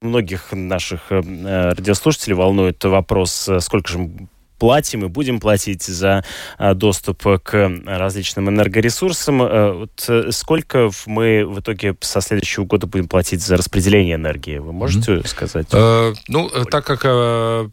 [0.00, 4.10] Многих наших э, радиослушателей волнует вопрос, э, сколько же
[4.58, 6.24] платим и будем платить за
[6.58, 9.42] а, доступ к различным энергоресурсам.
[9.42, 14.58] Э, вот э, сколько мы в итоге со следующего года будем платить за распределение энергии?
[14.58, 15.26] Вы можете mm-hmm.
[15.26, 15.66] сказать?
[15.72, 17.68] Э, ну, так как э,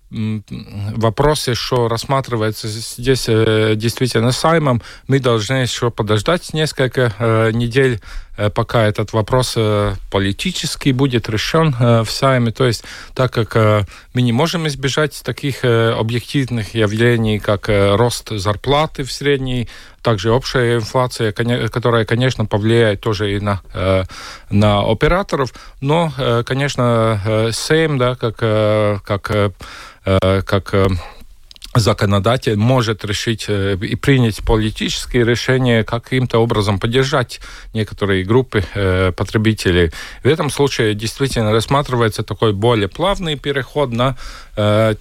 [0.96, 8.00] вопрос еще рассматривается здесь э, действительно саймом, мы должны еще подождать несколько э, недель Э,
[8.54, 12.52] пока этот вопрос э, политический будет решен э, в Сайме.
[12.52, 13.56] То есть, так как
[14.14, 19.70] мы не можем избежать таких объективных явлений, как рост зарплаты в средней,
[20.02, 23.62] также общая инфляция, которая, конечно, повлияет тоже и на,
[24.50, 26.12] на операторов, но,
[26.46, 28.38] конечно, Сейм, да, как,
[29.04, 29.54] как,
[30.04, 30.76] как
[31.80, 37.40] законодатель может решить э, и принять политические решения, каким-то образом поддержать
[37.74, 39.92] некоторые группы э, потребителей.
[40.24, 44.16] В этом случае действительно рассматривается такой более плавный переход на,
[44.56, 44.96] э,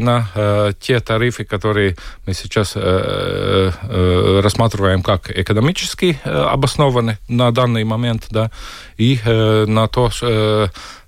[0.00, 8.50] на те тарифы, которые мы сейчас рассматриваем как экономически обоснованы на данный момент, да,
[8.98, 10.10] и на то,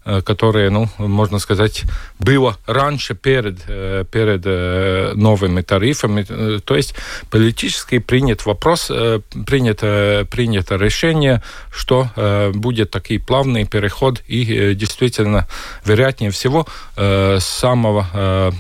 [0.05, 1.85] Э, которые, ну, можно сказать,
[2.19, 6.25] было раньше перед, э, перед э, новыми тарифами.
[6.59, 6.97] То есть
[7.31, 8.91] политически принят вопрос,
[9.47, 12.09] принято, принято решение, что
[12.55, 15.47] будет такой плавный переход и действительно,
[15.85, 18.53] вероятнее всего, с самого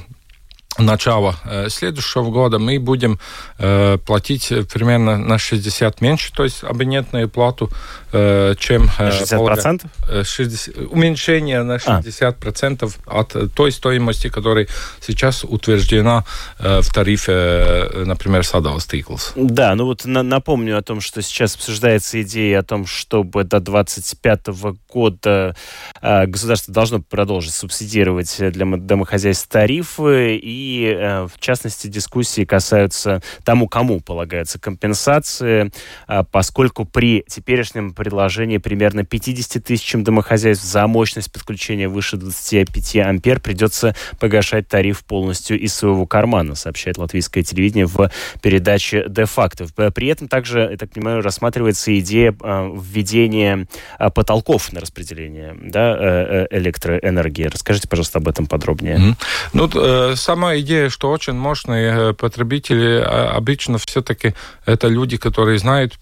[0.78, 3.18] начала э, следующего года мы будем
[3.58, 7.70] э, платить примерно на 60 меньше, то есть абонентную плату,
[8.12, 8.86] э, чем...
[8.98, 9.86] На 60%?
[10.08, 13.20] Э, 60, уменьшение на 60% а.
[13.20, 14.66] от той стоимости, которая
[15.00, 16.24] сейчас утверждена
[16.58, 19.32] в тарифе, например, Садалс Тиклс.
[19.36, 23.60] Да, ну вот на, напомню о том, что сейчас обсуждается идея о том, чтобы до
[23.60, 24.46] 2025
[24.88, 25.54] года
[26.00, 33.68] государство должно продолжить субсидировать для домохозяйств тарифы и и, э, в частности, дискуссии касаются тому,
[33.68, 35.72] кому полагается компенсации,
[36.06, 43.40] а, поскольку при теперешнем предложении примерно 50 тысячам домохозяйств за мощность подключения выше 25 ампер
[43.40, 49.66] придется погашать тариф полностью из своего кармана, сообщает латвийское телевидение в передаче «Де-факто».
[49.92, 53.66] При этом также, я так понимаю, рассматривается идея а, введения
[53.98, 57.44] а, потолков на распределение да, э, э, электроэнергии.
[57.44, 58.96] Расскажите, пожалуйста, об этом подробнее.
[58.96, 59.16] Mm-hmm.
[59.52, 64.34] Ну, самое идея, что очень мощные потребители обычно все-таки
[64.66, 65.94] это люди, которые знают,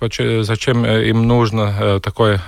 [0.43, 2.41] зачем им нужно такое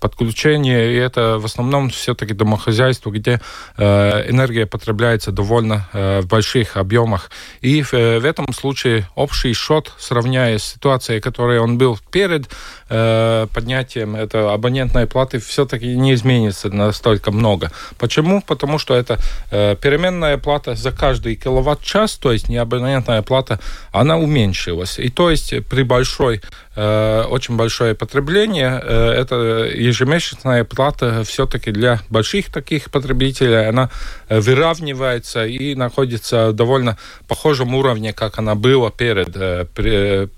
[0.00, 3.40] подключение, и это в основном все-таки домохозяйство, где
[3.78, 7.30] энергия потребляется довольно в больших объемах.
[7.60, 12.48] И в, этом случае общий счет, сравняя с ситуацией, которой он был перед
[12.88, 17.70] э, поднятием этой абонентной платы, все-таки не изменится настолько много.
[17.98, 18.42] Почему?
[18.42, 19.18] Потому что это
[19.50, 23.60] э, переменная плата за каждый киловатт-час, то есть не абонентная плата,
[23.92, 24.98] она уменьшилась.
[24.98, 26.40] И то есть при большой
[26.74, 28.80] Э, очень большое потребление.
[28.82, 29.36] Э, это
[29.74, 33.68] ежемесячная плата все-таки для больших таких потребителей.
[33.68, 33.90] Она
[34.28, 36.96] э, выравнивается и находится довольно
[37.28, 39.32] похожем уровне, как она была перед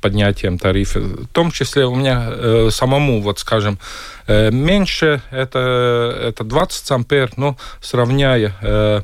[0.01, 0.99] поднятием тарифа.
[1.01, 3.79] В том числе у меня самому, вот скажем,
[4.27, 9.03] меньше это, это 20 ампер, но сравняя Э, э,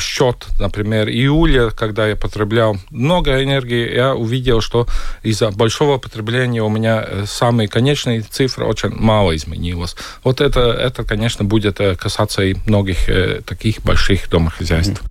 [0.00, 4.86] счет, например, июля, когда я потреблял много энергии, я увидел, что
[5.22, 9.96] из-за большого потребления у меня э, самые конечные цифры очень мало изменилось.
[10.24, 13.08] Вот это, это конечно, будет касаться и многих
[13.44, 15.02] таких больших домохозяйств.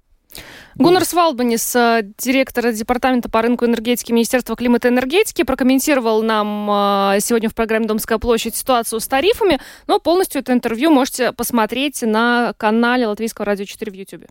[0.76, 6.70] Гуннар Свалбанис, э, директор департамента по рынку энергетики Министерства климата и энергетики, прокомментировал нам
[7.16, 12.02] э, сегодня в программе «Домская площадь» ситуацию с тарифами, но полностью это интервью можете посмотреть
[12.02, 14.26] на канале Латвийского радио 4 в YouTube.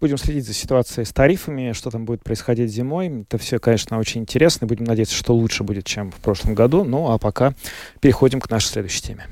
[0.00, 3.22] Будем следить за ситуацией с тарифами, что там будет происходить зимой.
[3.22, 4.66] Это все, конечно, очень интересно.
[4.66, 6.84] Будем надеяться, что лучше будет, чем в прошлом году.
[6.84, 7.54] Ну, а пока
[8.00, 9.26] переходим к нашей следующей теме.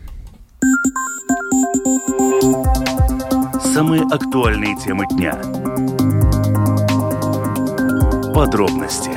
[3.75, 5.40] Самые актуальные темы дня
[8.42, 9.11] Подробности.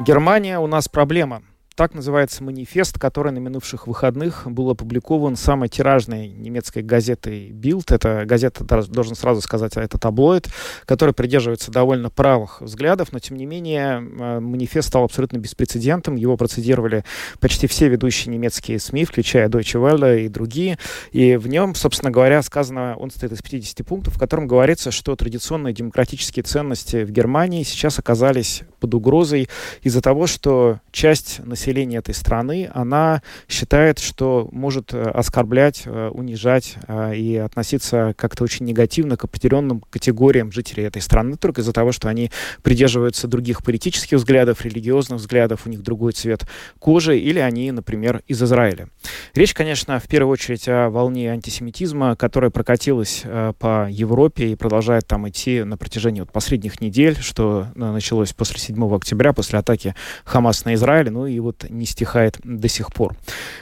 [0.00, 1.42] Германия у нас проблема.
[1.80, 7.94] Так называется манифест, который на минувших выходных был опубликован самой тиражной немецкой газетой Bild.
[7.94, 10.48] Это газета, должен сразу сказать, это таблоид,
[10.84, 16.16] который придерживается довольно правых взглядов, но тем не менее э, манифест стал абсолютно беспрецедентом.
[16.16, 17.02] Его процедировали
[17.38, 20.78] почти все ведущие немецкие СМИ, включая Deutsche Welle и другие.
[21.12, 25.16] И в нем, собственно говоря, сказано, он состоит из 50 пунктов, в котором говорится, что
[25.16, 29.48] традиционные демократические ценности в Германии сейчас оказались под угрозой
[29.82, 36.08] из-за того, что часть населения населения этой страны, она считает, что может э, оскорблять, э,
[36.08, 41.72] унижать э, и относиться как-то очень негативно к определенным категориям жителей этой страны, только из-за
[41.72, 42.30] того, что они
[42.62, 46.44] придерживаются других политических взглядов, религиозных взглядов, у них другой цвет
[46.80, 48.88] кожи, или они, например, из Израиля.
[49.34, 53.22] Речь, конечно, в первую очередь о волне антисемитизма, которая прокатилась
[53.58, 58.94] по Европе и продолжает там идти на протяжении вот последних недель, что началось после 7
[58.94, 63.16] октября, после атаки Хамас на Израиль, ну и вот не стихает до сих пор.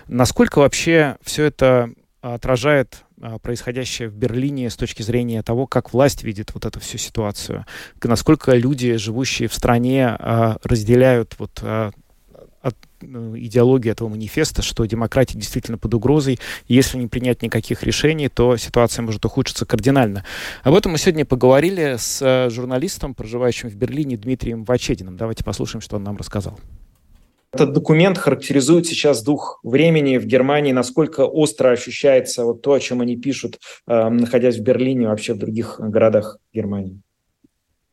[0.07, 6.23] Насколько вообще все это отражает а, происходящее в Берлине с точки зрения того, как власть
[6.23, 7.65] видит вот эту всю ситуацию,
[8.03, 11.91] насколько люди, живущие в стране, а, разделяют вот а,
[13.01, 18.29] ну, идеологию этого манифеста, что демократия действительно под угрозой, и если не принять никаких решений,
[18.29, 20.25] то ситуация может ухудшиться кардинально.
[20.65, 25.17] Об этом мы сегодня поговорили с журналистом, проживающим в Берлине Дмитрием Вачединым.
[25.17, 26.59] Давайте послушаем, что он нам рассказал.
[27.53, 33.01] Этот документ характеризует сейчас дух времени в Германии, насколько остро ощущается вот то, о чем
[33.01, 37.01] они пишут, э, находясь в Берлине, вообще в других городах Германии.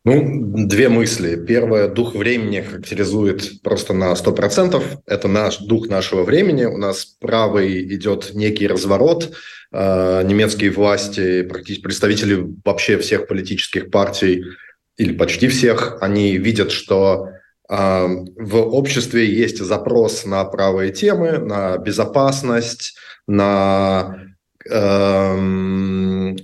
[0.03, 1.35] Ну, две мысли.
[1.35, 4.83] Первое, дух времени характеризует просто на 100%.
[5.07, 6.65] Это наш дух нашего времени.
[6.65, 9.31] У нас правый идет некий разворот.
[9.71, 11.43] Э, немецкие власти,
[11.81, 14.43] представители вообще всех политических партий,
[14.97, 17.29] или почти всех, они видят, что
[17.67, 22.95] в обществе есть запрос на правые темы, на безопасность,
[23.27, 24.19] на
[24.69, 26.37] эм,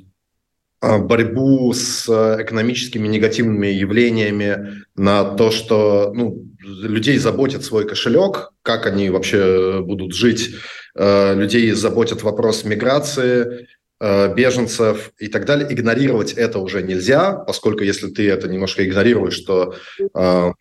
[0.83, 2.09] а, борьбу с
[2.41, 10.15] экономическими негативными явлениями, на то, что ну, людей заботит свой кошелек, как они вообще будут
[10.15, 10.55] жить,
[10.95, 13.67] э, людей заботит вопрос миграции,
[13.99, 15.71] э, беженцев и так далее.
[15.71, 20.51] Игнорировать это уже нельзя, поскольку если ты это немножко игнорируешь, то э,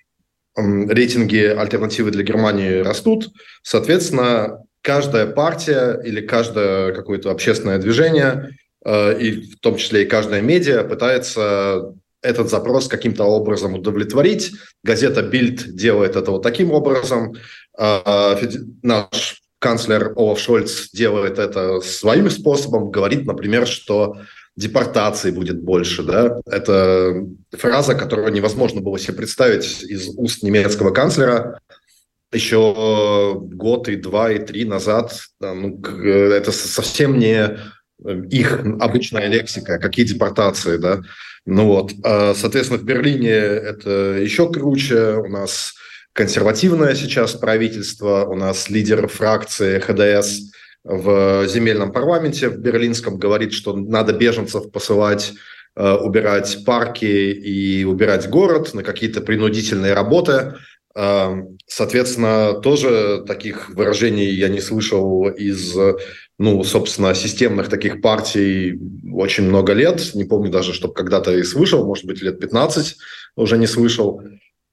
[0.88, 3.30] рейтинги альтернативы для Германии растут,
[3.62, 10.40] соответственно, каждая партия или каждое какое-то общественное движение, э, и в том числе и каждая
[10.40, 14.52] медиа пытается этот запрос каким-то образом удовлетворить.
[14.82, 17.34] Газета Bild делает это вот таким образом.
[17.78, 18.38] А,
[18.82, 24.18] наш канцлер Олаф Шольц делает это своим способом, говорит, например, что
[24.60, 31.60] депортаций будет больше, да, это фраза, которую невозможно было себе представить из уст немецкого канцлера
[32.32, 37.58] еще год и два и три назад, ну, это совсем не
[38.30, 41.00] их обычная лексика, какие депортации, да.
[41.44, 45.16] Ну вот, а, соответственно, в Берлине это еще круче.
[45.16, 45.74] У нас
[46.12, 50.52] консервативное сейчас правительство, у нас лидер фракции ХДС
[50.84, 55.32] в земельном парламенте в берлинском говорит, что надо беженцев посылать
[55.76, 60.54] э, убирать парки и убирать город на какие-то принудительные работы.
[60.96, 61.34] Э,
[61.66, 65.76] соответственно, тоже таких выражений я не слышал из,
[66.38, 68.78] ну, собственно, системных таких партий
[69.12, 70.14] очень много лет.
[70.14, 72.96] Не помню даже, чтобы когда-то и слышал, может быть, лет 15
[73.36, 74.22] уже не слышал.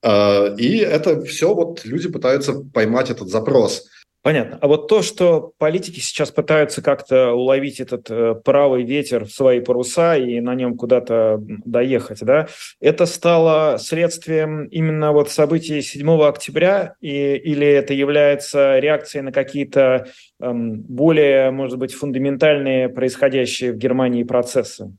[0.03, 3.87] Э, и это все вот люди пытаются поймать этот запрос.
[4.27, 4.57] Понятно.
[4.59, 9.61] А вот то, что политики сейчас пытаются как-то уловить этот э, правый ветер в свои
[9.61, 12.49] паруса и на нем куда-то доехать, да,
[12.81, 20.07] это стало следствием именно вот событий 7 октября и, или это является реакцией на какие-то
[20.41, 24.91] эм, более, может быть, фундаментальные происходящие в Германии процессы?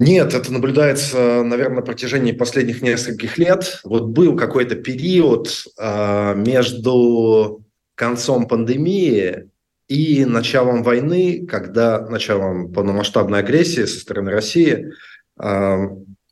[0.00, 3.80] Нет, это наблюдается, наверное, на протяжении последних нескольких лет.
[3.84, 9.50] Вот был какой-то период э, между концом пандемии
[9.88, 14.90] и началом войны, когда началом полномасштабной агрессии со стороны России,
[15.38, 15.78] э,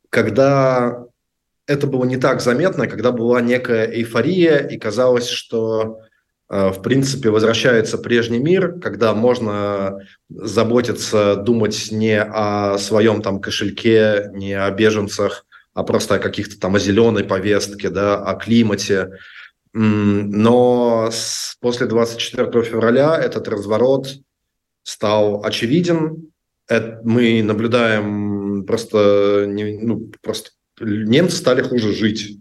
[0.08, 1.04] когда
[1.66, 6.00] это было не так заметно, когда была некая эйфория и казалось, что
[6.48, 14.54] в принципе, возвращается прежний мир, когда можно заботиться, думать не о своем там кошельке, не
[14.54, 15.44] о беженцах,
[15.74, 19.10] а просто о каких-то там о зеленой повестке, да, о климате.
[19.74, 21.10] Но
[21.60, 24.08] после 24 февраля этот разворот
[24.82, 26.32] стал очевиден.
[26.66, 32.38] Это мы наблюдаем просто, ну, просто немцы стали хуже жить.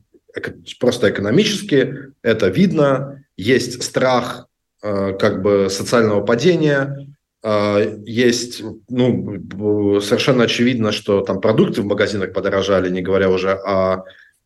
[0.80, 4.48] Просто экономически это видно есть страх
[4.84, 7.08] э, как бы социального падения,
[7.44, 14.04] э, есть, ну, совершенно очевидно, что там продукты в магазинах подорожали, не говоря уже о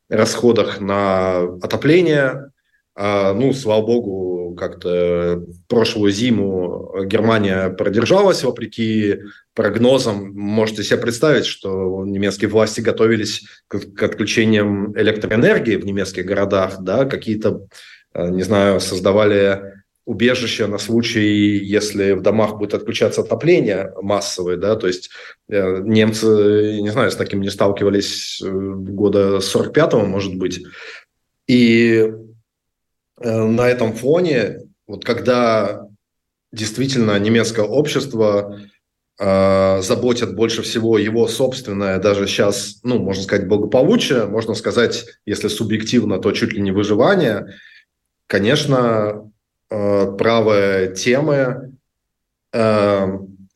[0.10, 2.52] расходах на отопление.
[2.94, 9.20] А, ну, слава богу, как-то прошлую зиму Германия продержалась вопреки
[9.56, 10.34] прогнозам.
[10.34, 17.06] Можете себе представить, что немецкие власти готовились к, к отключениям электроэнергии в немецких городах, да,
[17.06, 17.68] какие-то
[18.14, 24.88] не знаю, создавали убежище на случай, если в домах будет отключаться отопление массовое, да, то
[24.88, 25.12] есть
[25.48, 30.64] э, немцы, не знаю, с таким не сталкивались э, года 45-го, может быть.
[31.48, 32.12] И
[33.20, 35.88] на этом фоне, вот когда
[36.52, 38.60] действительно немецкое общество
[39.20, 45.48] э, заботит больше всего его собственное, даже сейчас, ну, можно сказать, благополучие, можно сказать, если
[45.48, 47.46] субъективно, то чуть ли не выживание–
[48.32, 49.30] конечно,
[49.70, 51.74] э, правые темы,
[52.54, 53.08] э,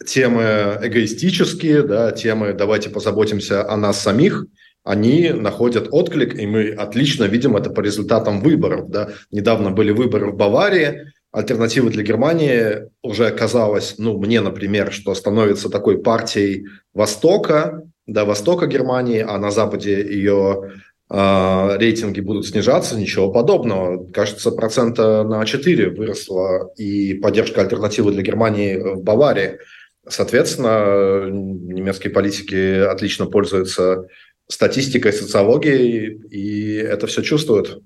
[0.06, 4.46] темы эгоистические, да, темы «давайте позаботимся о нас самих»,
[4.84, 8.90] они находят отклик, и мы отлично видим это по результатам выборов.
[8.90, 9.12] Да.
[9.32, 15.70] Недавно были выборы в Баварии, альтернатива для Германии уже оказалось, ну, мне, например, что становится
[15.70, 20.74] такой партией Востока, да, Востока Германии, а на Западе ее
[21.10, 24.06] рейтинги будут снижаться, ничего подобного.
[24.12, 29.60] Кажется, процента на 4 выросла и поддержка альтернативы для Германии в Баварии.
[30.08, 34.08] Соответственно, немецкие политики отлично пользуются
[34.48, 37.82] статистикой, социологией, и это все чувствуют.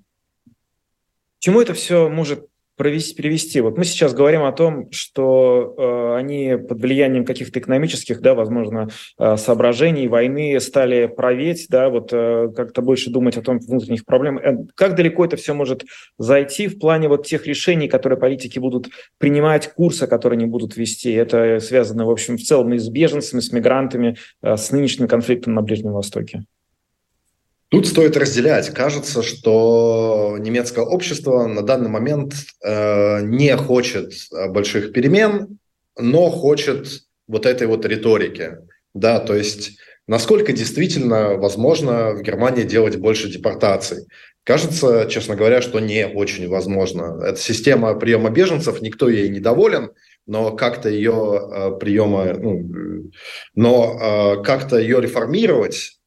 [1.39, 2.49] Чему это все может
[2.80, 3.59] провести, перевести.
[3.59, 8.88] Вот мы сейчас говорим о том, что э, они под влиянием каких-то экономических, да, возможно,
[9.19, 14.43] э, соображений войны стали править, да, вот э, как-то больше думать о том внутренних проблемах.
[14.45, 15.84] Э, как далеко это все может
[16.17, 21.11] зайти в плане вот тех решений, которые политики будут принимать, курса, которые они будут вести?
[21.11, 25.53] Это связано, в общем, в целом и с беженцами, с мигрантами, э, с нынешним конфликтом
[25.53, 26.45] на Ближнем Востоке.
[27.70, 28.72] Тут стоит разделять.
[28.72, 35.59] Кажется, что немецкое общество на данный момент э, не хочет э, больших перемен,
[35.97, 36.88] но хочет
[37.28, 38.57] вот этой вот риторики.
[38.95, 44.07] Да, то есть насколько действительно возможно в Германии делать больше депортаций.
[44.43, 47.22] Кажется, честно говоря, что не очень возможно.
[47.24, 49.91] Эта система приема беженцев, никто ей не доволен,
[50.26, 53.11] но как-то ее э, приема, ну,
[53.53, 53.99] но
[54.39, 55.99] э, как-то ее реформировать э,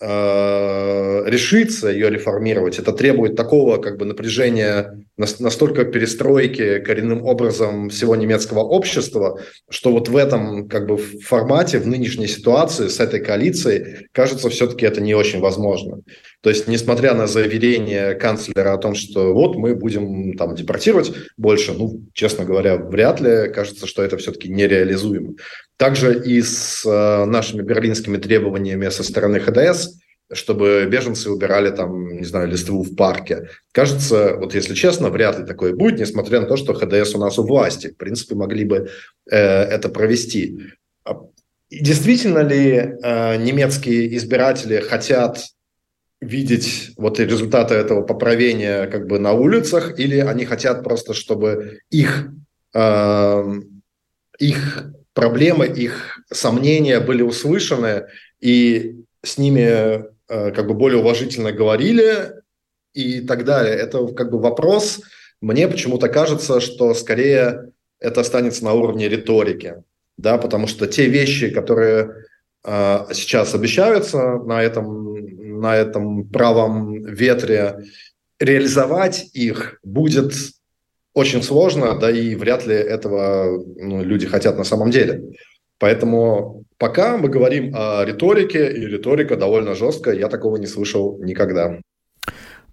[0.00, 8.60] решиться ее реформировать, это требует такого как бы напряжения, настолько перестройки коренным образом всего немецкого
[8.60, 9.40] общества,
[9.70, 14.84] что вот в этом как бы формате, в нынешней ситуации с этой коалицией, кажется, все-таки
[14.84, 16.00] это не очень возможно.
[16.40, 21.72] То есть, несмотря на заверение канцлера о том, что вот мы будем там депортировать больше,
[21.72, 25.34] ну, честно говоря, вряд ли, кажется, что это все-таки нереализуемо.
[25.76, 29.98] Также и с э, нашими берлинскими требованиями со стороны ХДС,
[30.32, 33.48] чтобы беженцы убирали там, не знаю, листву в парке.
[33.72, 37.38] Кажется, вот если честно, вряд ли такое будет, несмотря на то, что ХДС у нас
[37.38, 37.88] у власти.
[37.88, 38.88] В принципе, могли бы
[39.30, 40.60] э, это провести.
[41.04, 41.20] А
[41.70, 45.44] действительно ли э, немецкие избиратели хотят
[46.20, 52.30] видеть вот результаты этого поправения как бы на улицах, или они хотят просто, чтобы их,
[52.74, 53.44] э,
[54.38, 58.06] их проблемы, их сомнения были услышаны,
[58.40, 62.32] и с ними э, как бы более уважительно говорили
[62.92, 63.74] и так далее.
[63.74, 65.00] Это как бы вопрос.
[65.40, 69.82] Мне почему-то кажется, что скорее это останется на уровне риторики,
[70.16, 72.26] да, потому что те вещи, которые
[72.64, 75.04] э, сейчас обещаются на этом
[75.60, 77.84] на этом правом ветре,
[78.38, 80.34] реализовать их будет
[81.14, 85.22] очень сложно, да и вряд ли этого ну, люди хотят на самом деле.
[85.78, 91.78] Поэтому пока мы говорим о риторике, и риторика довольно жесткая, я такого не слышал никогда.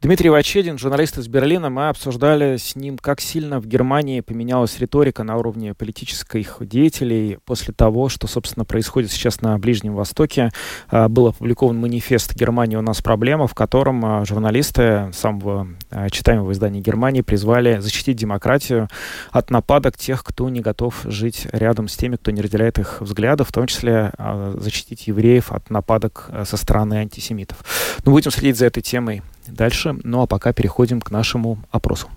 [0.01, 5.21] Дмитрий Вачедин, журналист из Берлина, мы обсуждали с ним, как сильно в Германии поменялась риторика
[5.21, 10.49] на уровне политических деятелей после того, что, собственно, происходит сейчас на Ближнем Востоке.
[10.87, 16.51] А, был опубликован манифест «Германия у нас проблема», в котором а, журналисты самого а, читаемого
[16.51, 18.89] издания Германии призвали защитить демократию
[19.29, 23.49] от нападок тех, кто не готов жить рядом с теми, кто не разделяет их взглядов,
[23.49, 24.11] в том числе
[24.55, 27.59] защитить евреев от нападок со стороны антисемитов.
[27.97, 29.21] Но ну, будем следить за этой темой
[29.51, 29.95] дальше.
[30.03, 32.09] Ну а пока переходим к нашему опросу.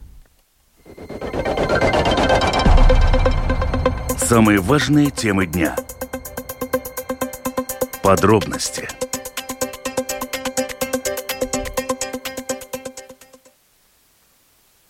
[4.17, 5.77] Самые важные темы дня.
[8.03, 8.89] Подробности–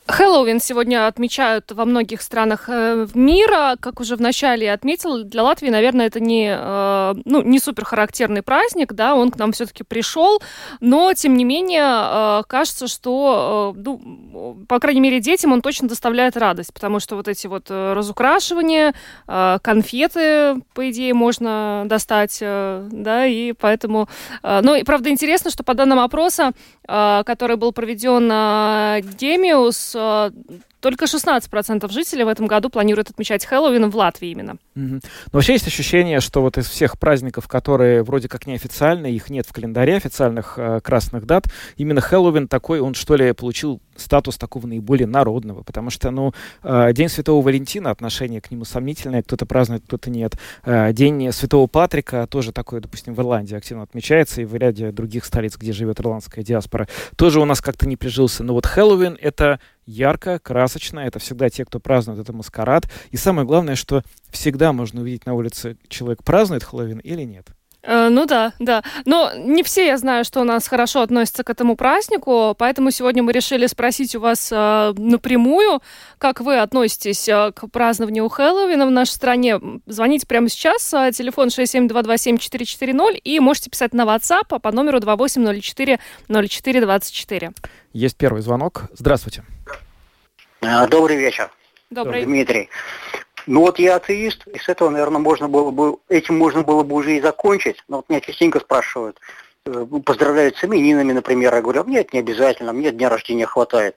[0.07, 3.77] Хэллоуин сегодня отмечают во многих странах э, мира.
[3.81, 8.93] Как уже вначале отметил, для Латвии, наверное, это не, э, ну, не супер характерный праздник,
[8.93, 10.43] да, он к нам все-таки пришел,
[10.81, 16.37] но, тем не менее, э, кажется, что, ну, по крайней мере, детям он точно доставляет
[16.37, 18.95] радость, потому что вот эти вот разукрашивания,
[19.27, 24.09] конфеты, по идее, можно достать, да, и поэтому...
[24.43, 26.53] Ну, и, правда, интересно, что по данным опроса,
[26.87, 30.33] который был проведен на Демиус, uh,
[30.85, 34.59] Только 16% жителей в этом году планируют отмечать Хэллоуин в Латвии именно.
[34.77, 34.85] Угу.
[34.85, 35.01] Но
[35.33, 39.53] вообще есть ощущение, что вот из всех праздников, которые вроде как неофициальные, их нет в
[39.55, 41.47] календаре официальных э, красных дат,
[41.79, 46.93] именно Хэллоуин такой, он что ли получил статус такого наиболее народного, потому что, ну, э,
[46.93, 50.35] День Святого Валентина, отношение к нему сомнительное, кто-то празднует, кто-то нет.
[50.65, 55.25] Э, День Святого Патрика тоже такой, допустим, в Ирландии активно отмечается, и в ряде других
[55.25, 58.45] столиц, где живет ирландская диаспора, тоже у нас как-то не прижился.
[58.45, 61.01] Но вот Хэллоуин— это ярко, красочно.
[61.01, 62.91] Это всегда те, кто празднует это маскарад.
[63.11, 67.49] И самое главное, что всегда можно увидеть на улице, человек празднует Хэллоуин или нет.
[67.87, 68.83] Э, ну да, да.
[69.05, 73.23] Но не все, я знаю, что у нас хорошо относятся к этому празднику, поэтому сегодня
[73.23, 75.83] мы решили спросить у вас э, напрямую,
[76.19, 79.61] как вы относитесь э, к празднованию Хэллоуина в нашей стране.
[79.87, 87.55] Звоните прямо сейчас, э, телефон 67227-440, и можете писать на WhatsApp по номеру 2804-0424.
[87.93, 88.85] Есть первый звонок.
[88.93, 89.45] Здравствуйте.
[90.63, 91.51] А, добрый вечер.
[91.91, 92.25] Добрый.
[92.25, 92.71] Дмитрий.
[93.47, 96.97] Ну вот я атеист, и с этого, наверное, можно было бы, этим можно было бы
[96.97, 97.77] уже и закончить.
[97.89, 99.19] Но вот меня частенько спрашивают,
[99.67, 101.55] э, поздравляют с именинами, например.
[101.55, 103.97] Я говорю, а мне это не обязательно, мне дня рождения хватает.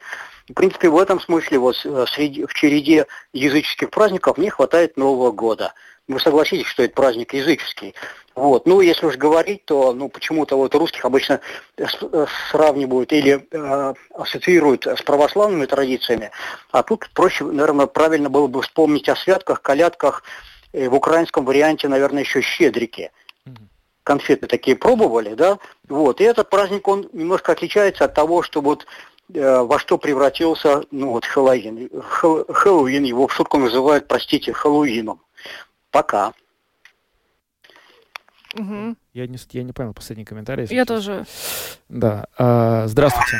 [0.49, 5.31] В принципе, в этом смысле вот э, среди, в череде языческих праздников мне хватает Нового
[5.31, 5.73] года.
[6.07, 7.93] Вы согласитесь, что это праздник языческий.
[8.33, 8.65] Вот.
[8.65, 11.41] Ну, если уж говорить, то ну, почему-то вот русских обычно
[11.75, 11.85] э,
[12.49, 16.31] сравнивают или э, ассоциируют с православными традициями,
[16.71, 20.23] а тут проще, наверное, правильно было бы вспомнить о святках, колядках,
[20.71, 23.11] э, в украинском варианте, наверное, еще щедрики.
[24.03, 25.59] Конфеты такие пробовали, да?
[25.89, 26.21] Вот.
[26.21, 28.85] И этот праздник, он немножко отличается от того, что вот
[29.29, 31.89] во что превратился, ну вот Хэллоуин.
[32.01, 35.21] Хэллоуин его в шутку называют, простите, Хэллоуином.
[35.91, 36.33] Пока.
[38.55, 38.95] Угу.
[39.13, 40.63] Я, не, я не понял последний комментарий.
[40.63, 40.87] Я сейчас.
[40.87, 41.25] тоже.
[41.89, 42.27] Да.
[42.37, 43.37] А, здравствуйте.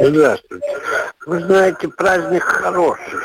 [0.00, 0.66] Здравствуйте.
[1.26, 3.20] Вы знаете, праздник хороший,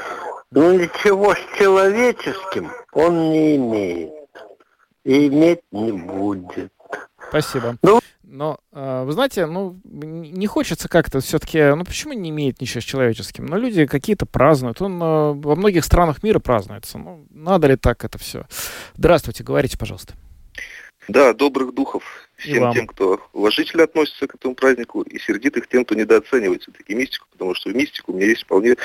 [0.52, 4.12] но ничего с человеческим он не имеет.
[5.04, 6.72] И иметь не будет.
[7.30, 7.78] Спасибо.
[7.82, 8.00] Ну,
[8.36, 12.84] Но, э, вы знаете, ну, не хочется как-то все-таки, ну, почему не имеет ничего с
[12.84, 13.46] человеческим?
[13.46, 14.82] Но люди какие-то празднуют.
[14.82, 16.98] Он э, во многих странах мира празднуется.
[16.98, 18.46] Ну, надо ли так это все?
[18.96, 20.16] Здравствуйте, говорите, пожалуйста.
[21.08, 22.04] Да, добрых духов
[22.36, 27.28] всем тем, кто уважительно относится к этому празднику, и сердитых тем, кто недооценивает все-таки мистику,
[27.32, 28.76] потому что в мистику у меня есть вполне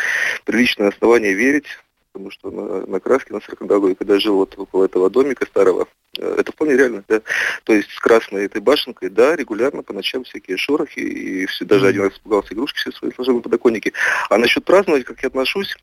[0.44, 1.66] приличное основание верить,
[2.12, 5.88] потому что на, на Краске, на Саркандалуе, когда жил вот около этого домика старого,
[6.18, 7.22] э, это вполне реально, да.
[7.64, 11.86] То есть с красной этой башенкой, да, регулярно по ночам всякие шорохи, и все, даже
[11.86, 13.92] один раз испугался игрушки все свои сложил на подоконнике.
[14.28, 15.76] А насчет праздновать, как я отношусь,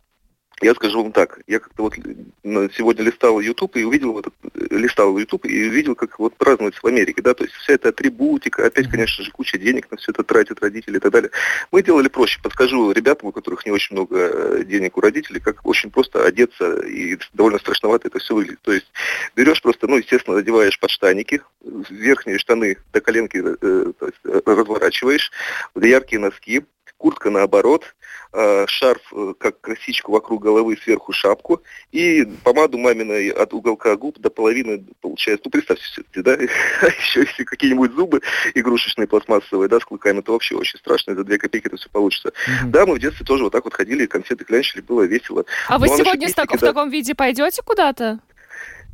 [0.61, 4.27] я скажу вам так, я как-то вот сегодня листал YouTube и увидел вот
[4.71, 8.65] листал YouTube и увидел, как вот празднуется в Америке, да, то есть вся эта атрибутика,
[8.65, 11.29] опять, конечно же, куча денег на все это тратят родители и так далее.
[11.71, 15.65] Мы делали проще, подскажу ребятам, у которых не очень много э, денег у родителей, как
[15.65, 18.61] очень просто одеться и довольно страшновато это все выглядит.
[18.61, 18.87] То есть
[19.35, 21.41] берешь просто, ну, естественно, надеваешь подштаники,
[21.89, 25.31] верхние штаны до коленки э, есть, э, разворачиваешь,
[25.75, 26.63] яркие носки,
[26.97, 27.95] куртка наоборот,
[28.33, 31.61] э, шарф э, как косичку вокруг головы, сверху шапку,
[31.91, 35.43] и помаду маминой от уголка губ до половины получается.
[35.45, 36.33] Ну, представьте себе, да,
[36.81, 38.21] а еще если какие-нибудь зубы
[38.53, 42.29] игрушечные, пластмассовые, да, с клыками, то вообще очень страшно, за две копейки это все получится.
[42.29, 42.69] Mm-hmm.
[42.69, 45.45] Да, мы в детстве тоже вот так вот ходили, конфеты клянчили, было весело.
[45.67, 48.19] А вы сегодня так, в таком виде пойдете куда-то?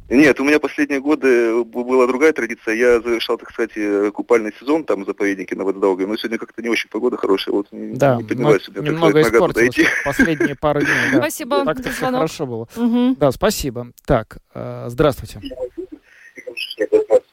[0.09, 2.75] Нет, у меня последние годы была другая традиция.
[2.75, 3.71] Я завершал, так сказать,
[4.13, 7.67] купальный сезон там в заповеднике на Ватсдауге, но сегодня как-то не очень погода хорошая, вот
[7.71, 10.93] да, не поднялась сегодня, немного так сказать, испортилось последние пару дней.
[11.13, 11.17] Да.
[11.19, 11.65] Спасибо.
[11.65, 12.67] Так-то все хорошо было.
[12.75, 13.15] Угу.
[13.17, 13.87] Да, спасибо.
[14.05, 15.41] Так, э, здравствуйте.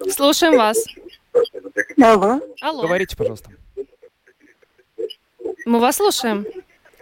[0.09, 0.85] Слушаем вас.
[2.01, 2.41] Алло.
[2.63, 2.83] Алло.
[2.83, 3.51] Говорите, пожалуйста.
[5.67, 6.47] Мы вас слушаем.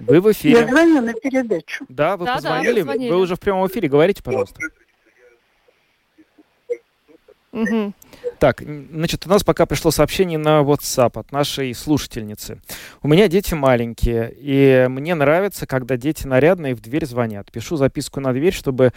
[0.00, 0.60] Вы в эфире.
[0.60, 1.84] Я звоню на передачу.
[1.88, 2.80] Да, вы Да, да, позвонили.
[2.80, 3.10] позвонили.
[3.10, 3.88] Вы уже в прямом эфире.
[3.88, 4.60] Говорите, пожалуйста.
[7.52, 7.92] Угу.
[8.38, 12.60] Так, значит, у нас пока пришло сообщение на WhatsApp от нашей слушательницы.
[13.02, 17.50] У меня дети маленькие, и мне нравится, когда дети нарядные в дверь звонят.
[17.50, 18.92] Пишу записку на дверь, чтобы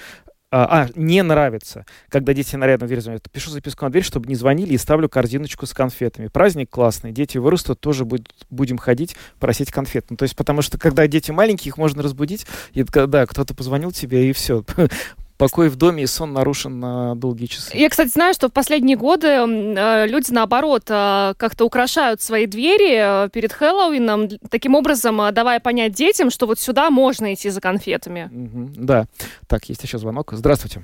[0.54, 3.32] а, а, не нравится, когда дети нарядно в дверь звонят.
[3.32, 6.28] Пишу записку на дверь, чтобы не звонили, и ставлю корзиночку с конфетами.
[6.28, 10.08] Праздник классный, дети вырастут, тоже будут, будем ходить просить конфет.
[10.10, 13.92] Ну, то есть, потому что, когда дети маленькие, их можно разбудить, и да, кто-то позвонил
[13.92, 14.66] тебе, и все.
[15.42, 17.76] покой в доме и сон нарушен на долгие часы.
[17.76, 23.26] Я, кстати, знаю, что в последние годы э, люди, наоборот, э, как-то украшают свои двери
[23.26, 28.30] э, перед Хэллоуином, таким образом давая понять детям, что вот сюда можно идти за конфетами.
[28.32, 29.06] Мгм, да.
[29.48, 30.30] Так, есть еще звонок.
[30.34, 30.84] Здравствуйте.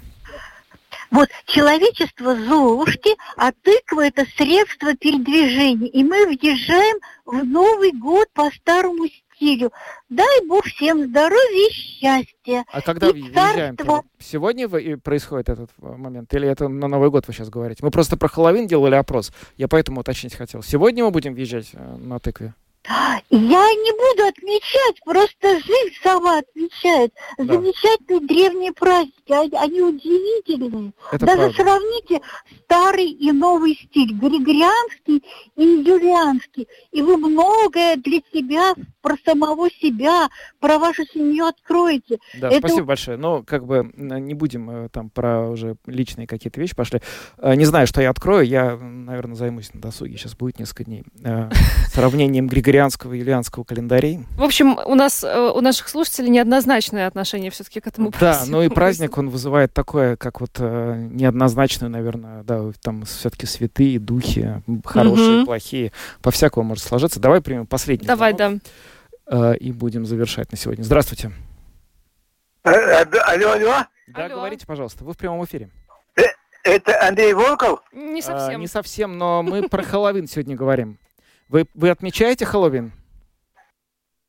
[1.11, 5.87] Вот человечество Золушки, а тыква это средство передвижения.
[5.87, 6.97] И мы въезжаем
[7.27, 9.05] в Новый год по старому
[9.37, 9.71] стилю.
[10.09, 12.65] Дай Бог всем здоровья и счастья.
[12.71, 13.77] А когда И въезжаем?
[13.77, 14.03] царство.
[14.19, 14.67] Сегодня
[14.97, 16.33] происходит этот момент?
[16.33, 17.83] Или это на Новый год вы сейчас говорите?
[17.83, 19.31] Мы просто про Хэллоуин делали опрос.
[19.55, 20.61] Я поэтому уточнить хотел.
[20.63, 22.53] Сегодня мы будем въезжать э, на тыкве?
[23.29, 23.37] Я
[23.73, 27.13] не буду отмечать, просто жизнь сама отмечает.
[27.37, 27.53] Да.
[27.55, 30.93] Замечательные древние праздники, они, они удивительные.
[31.11, 31.55] Это Даже правда.
[31.55, 32.21] сравните
[32.63, 35.23] старый и новый стиль, григорианский
[35.55, 36.67] и юлианский.
[36.91, 40.29] И вы многое для себя, про самого себя,
[40.59, 42.19] про вашу семью откроете.
[42.39, 43.17] Да, Это спасибо большое.
[43.17, 47.01] Ну, как бы не будем э, там про уже личные какие-то вещи пошли.
[47.37, 48.45] Э, Не знаю, что я открою.
[48.45, 50.17] Я, наверное, займусь на досуге.
[50.17, 51.03] Сейчас будет несколько дней.
[51.23, 51.49] Э,
[51.91, 52.76] Сравнением григорианского
[53.13, 54.25] и юлианского календарей.
[54.37, 58.51] В общем, у нас, э, у наших слушателей неоднозначное отношение все-таки к этому Да, празднику.
[58.57, 63.99] ну и праздник, он вызывает такое, как вот э, неоднозначную, наверное, да, там все-таки святые,
[63.99, 65.45] духи, хорошие, Мгм.
[65.45, 67.19] плохие, по-всякому может сложиться.
[67.19, 68.61] Давай примем последний Давай, звонок,
[69.29, 69.53] да.
[69.53, 70.83] э, и будем завершать на сегодня.
[70.83, 71.31] Здравствуйте.
[72.63, 74.35] Алло, алло, Да, Алло.
[74.37, 75.69] говорите, пожалуйста, вы в прямом эфире.
[76.63, 77.79] это Андрей Волков?
[77.93, 78.59] Не А, совсем.
[78.59, 80.97] не совсем, но мы про Хэллоуин сегодня говорим.
[81.49, 82.91] Вы, вы отмечаете Хэллоуин?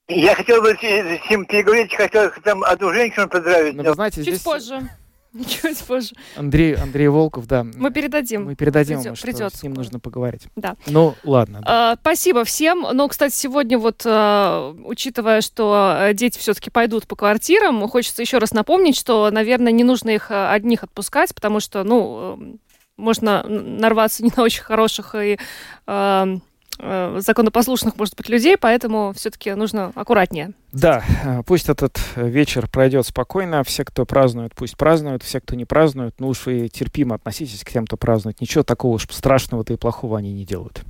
[0.09, 3.75] Я хотел бы с ним переговорить, хотел там одну женщину поздравить.
[3.75, 4.89] Ну, вы знаете, Чуть здесь позже.
[5.47, 6.15] Чуть позже.
[6.37, 7.63] Андрей, Андрей Волков, да.
[7.63, 8.45] Мы передадим.
[8.45, 10.45] Мы передадим Придет- ему, что придет с ним нужно поговорить.
[10.57, 10.77] Да.
[10.87, 11.61] Ну, ладно.
[11.61, 11.93] да.
[11.93, 12.87] А, Спасибо всем.
[12.93, 18.39] Но, кстати, сегодня вот, а, учитывая, что а, дети все-таки пойдут по квартирам, хочется еще
[18.39, 22.59] раз напомнить, что, наверное, не нужно их а, одних отпускать, потому что, ну,
[22.97, 25.39] можно нарваться не на очень хороших и
[25.87, 26.39] а,
[26.79, 30.53] законопослушных, может быть, людей, поэтому все-таки нужно аккуратнее.
[30.73, 33.65] Да, э, пусть этот э, вечер пройдет спокойно.
[33.65, 35.23] Все, кто празднует, пусть празднуют.
[35.23, 38.41] Все, кто не празднует, ну уж вы терпимо относитесь к тем, кто празднует.
[38.41, 40.83] Ничего такого уж страшного-то и плохого они не делают.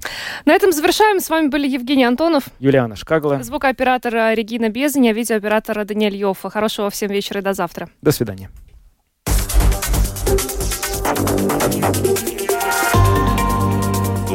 [0.45, 1.21] На этом завершаем.
[1.21, 3.43] С вами были Евгений Антонов, Юлиана Шкагла.
[3.43, 6.51] звукооператор а, Регина Безаня, видеооператор Даниэль Йоффа.
[6.51, 7.89] Хорошего всем вечера и до завтра.
[8.03, 8.51] До свидания.